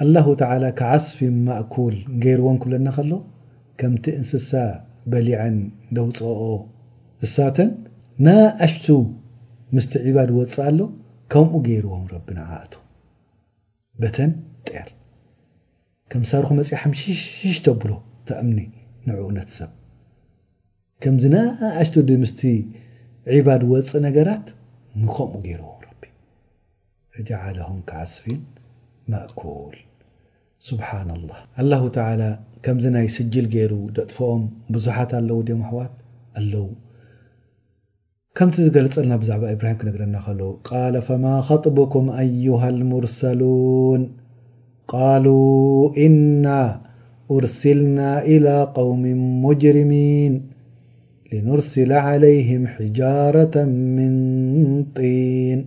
[0.03, 3.13] ኣላሁ ተዓላ ካዓስፊ ማእኩል ገይርዎም ክብለና ከሎ
[3.81, 4.51] ከምቲ እንስሳ
[5.13, 5.57] በሊዐን
[5.97, 6.41] ደውፀኦ
[7.27, 7.71] እሳተን
[8.27, 8.87] ናኣሽቱ
[9.77, 10.81] ምስቲ ዒባድ ወፅእ ኣሎ
[11.33, 12.75] ከምኡ ገይርዎም ረቢን ዓእቶ
[14.03, 14.33] በተን
[14.71, 14.89] ጤር
[16.13, 16.77] ከም ሳርኩ መፅኢ
[17.25, 17.91] ሓሽሽ ተብሎ
[18.31, 18.59] ተእምኒ
[19.09, 19.73] ንዕኡነት ሰብ
[21.03, 21.39] ከምዚ ና
[21.81, 22.33] ኣሽቱ ምስ
[23.47, 24.45] ባድ ወፅእ ነገራት
[25.05, 26.03] ንኸምኡ ገይርዎም ቢ
[27.13, 28.41] ፈጃለም ካዓስፊን
[29.13, 29.75] ማእኩል
[30.69, 32.23] ስብሓና ላ አላሁ ተላ
[32.67, 35.95] ከምዚ ናይ ስጅል ገይሩ ደጥፎኦም ብዙሓት ኣለው ደምኣሕዋት
[36.41, 36.67] ኣለው
[38.39, 44.03] ከምቲ ዝገለፀልና ብዛዕባ እብራሂም ክነግረና ከለዉ ቃ ፈማ ኸጥቡኩም ኣይሃልሙርሰሉን
[44.93, 45.27] ቃሉ
[46.07, 46.47] እና
[47.39, 47.99] እርስልና
[48.37, 48.49] ኢላ
[48.79, 49.03] ቃውም
[49.45, 50.37] ሙጅርሚን
[51.37, 53.55] ልንርስለ ዓለይህም ሕጃራታ
[53.97, 54.15] ምን
[54.99, 55.61] ጢን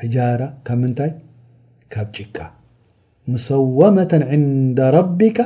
[0.00, 1.12] ሕጃራ ካብ ምንታይ
[1.92, 2.36] ካብ ጭቃ
[3.30, 5.38] ሙሰወመة ንደ ረቢካ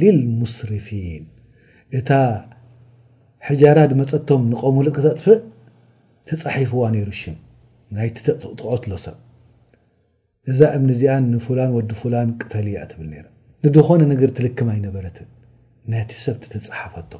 [0.00, 1.24] ልልሙስርፊን
[1.98, 2.10] እታ
[3.48, 5.38] ሕጃራ ድመፀቶም ንቀምሉትክተጥፍእ
[6.28, 7.36] ተፃሒፍዋ ነይሩ ሽም
[7.96, 9.16] ናይቲተጥጥዖትሎ ሰብ
[10.52, 13.26] እዛ እምኒእዚኣ ንፍላን ወዲ ፍላን ቅተል ያ ትብል ነ
[13.66, 15.28] ንድኾነ ንግር ትልክም ኣይነበረትን
[15.94, 17.12] ነቲ ሰብ ትተፃሓፈቶ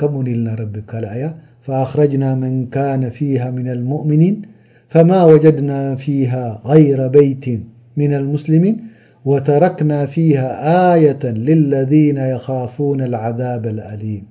[0.00, 1.22] ከም ልናا ካያ
[1.66, 4.36] فأخرجنا من كان فيها من المؤمنين
[4.92, 7.44] فما وجدنا فيها غير بيت
[8.00, 8.76] من المسلمين
[9.30, 10.48] وتركنا فيها
[10.94, 14.24] آية للذين يخافون العذاب الأليم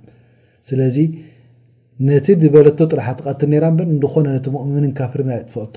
[0.70, 0.72] ስ
[2.08, 3.68] نت ዝበለ ጥرح تት ራ
[4.14, 4.28] ኾነ
[4.64, 5.76] ؤም ካፍ ይጥفأቶ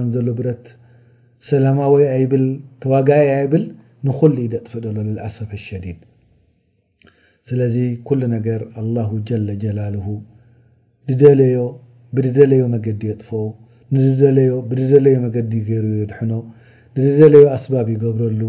[1.51, 2.45] ሰላማዊይ ኣይብል
[2.83, 3.09] ተዋጋ
[3.39, 3.65] ኣይብል
[4.07, 5.99] ንኩሉ እዩደጥፍ ደሎ ልልኣሰብ አሸዲድ
[7.49, 7.77] ስለዚ
[8.09, 10.07] ኩሉ ነገር ኣላሁ ጀለጀላልሁ
[11.11, 11.59] ድደለዮ
[12.17, 13.45] ብድደለዮ መገዲ የጥፈኦ
[13.95, 16.33] ንብድደለዮ መገዲ ገይሩ የድሕኖ
[16.97, 18.43] ንድደለዮ ኣስባብ ይገብረሉ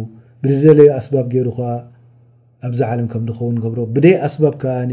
[0.43, 1.69] ብድደለዮ ኣስባብ ገይሩ ከዓ
[2.67, 4.91] ኣብዚ ዓለም ከም ዝኸውን ገብሮ ብደይ ኣስባብ ከዓኒ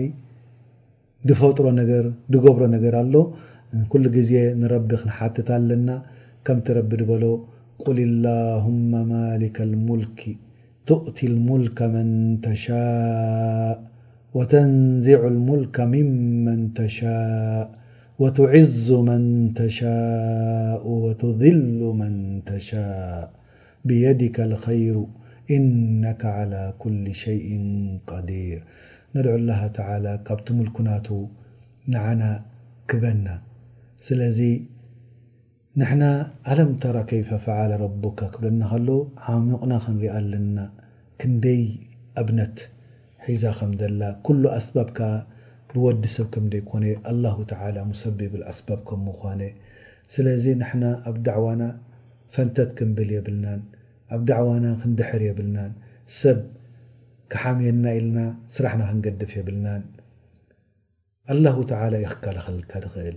[1.29, 3.15] ድፈጥሮ ነገር ድገብሮ ነገር ኣሎ
[3.93, 5.89] ኩሉ ግዜ ንረቢ ክንሓትት ኣለና
[6.47, 7.25] ከም ትረቢ ድበሎ
[7.85, 10.23] قل اللهم مالك الملك
[10.87, 12.09] تؤتي الملك من
[12.41, 13.73] تشاء
[14.35, 17.65] وتنزع الملك ممن تشاء
[18.19, 19.23] وتعز من
[19.61, 22.15] تشاء وتذل من
[22.51, 23.31] تشاء
[23.85, 25.05] بيدك الخير
[25.57, 27.49] إنك على كل شيء
[28.11, 28.59] قدير
[29.17, 31.09] ندعو الله تعالى قبتملكنات
[31.89, 32.31] نعنا
[32.89, 33.41] كبنال
[35.81, 36.05] ንሕና
[36.51, 38.89] ኣለም ተራ ከይፈ ፈለ ረቦካ ክብለ ናከለ
[39.33, 40.59] ዓሚቕና ክንሪኣ ኣለና
[41.21, 41.61] ክንደይ
[42.21, 42.57] ኣብነት
[43.25, 44.99] ሒዛ ከምዘላ ኩሉ ኣስባብከ
[45.75, 49.43] ብወዲ ሰብ ከም ደይኮነ ኣላ ተላ ሙሰቢብኣስባብ ከም ኳነ
[50.15, 51.63] ስለዚ ንሕና ኣብ ዳዕዋና
[52.37, 53.61] ፈንተት ክንብል የብልናን
[54.15, 55.73] ኣብ ዳዕዋና ክንድሕር የብልናን
[56.23, 56.41] ሰብ
[57.35, 58.19] ክሓምየና ኢልና
[58.57, 59.85] ስራሕና ክንገድፍ የብልናን
[61.35, 61.45] ኣላ
[61.79, 63.17] ተላ ይክካልኸልልካ ንኽእል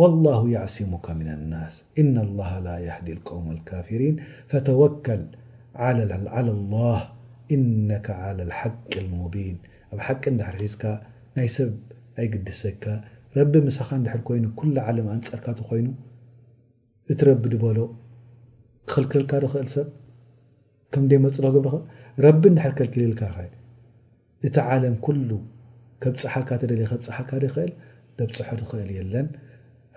[0.00, 4.16] لላሁ ያዕስሙካ ምና ናስ ኢነ لላه ላ ይህዲ ቀውም ካፍሪን
[4.50, 5.22] ፈተወከል
[6.10, 6.98] لላህ
[7.54, 8.06] እነካ
[8.58, 9.56] ሓቂ ሙቢን
[9.94, 10.84] ኣብ ሓቂ እንዳሕር ሒዝካ
[11.38, 11.70] ናይ ሰብ
[12.20, 12.84] ኣይግድሰካ
[13.38, 15.88] ረቢ ምሳኻ እንድሕር ኮይኑ ኩሉ ዓለም ኣንፀርካተ ኮይኑ
[17.14, 17.78] እቲ ረቢ ድበሎ
[18.90, 19.88] ክኽልክልልካ ዶኽእል ሰብ
[20.94, 21.74] ከም ደ መፅሎገብርኸ
[22.26, 23.48] ረቢ እንድሕር ከልክልልካ ኸ
[24.46, 25.30] እቲ ዓለም ኩሉ
[26.02, 27.70] ከብ ፀሓካ ተደለየ ከብ ፀሓካ ዶኽእል
[28.20, 29.28] ደብፅሖ ይኽእል የለን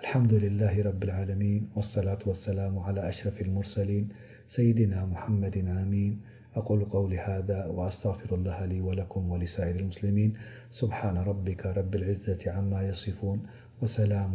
[0.02, 4.08] الحمد لله رب العالمين والصلاة والسلام على أشرف المرسلين
[4.46, 6.20] سيدنا محمد أمين
[6.56, 10.34] أقول قول هذا وأستغفر الله لي ولكم ولسائر المسلمين
[10.70, 13.42] سبحان ربك رب العزة عما يصفون
[13.82, 14.32] وسلام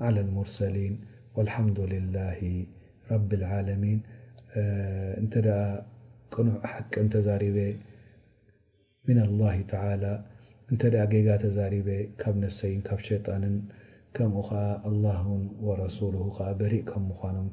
[0.00, 1.00] على المرسلين
[1.36, 2.66] والحمد لله
[3.10, 4.02] رب العالمين
[5.24, 6.62] نت نع
[7.14, 7.56] حزارب
[9.08, 10.14] من الله تعالى
[10.72, 11.84] نت جقتزارب
[12.20, 12.60] ب نفس
[13.08, 13.28] شط
[14.16, 15.20] kaم uqa اللah
[15.66, 17.36] وraسuلh q bri ka مuqaن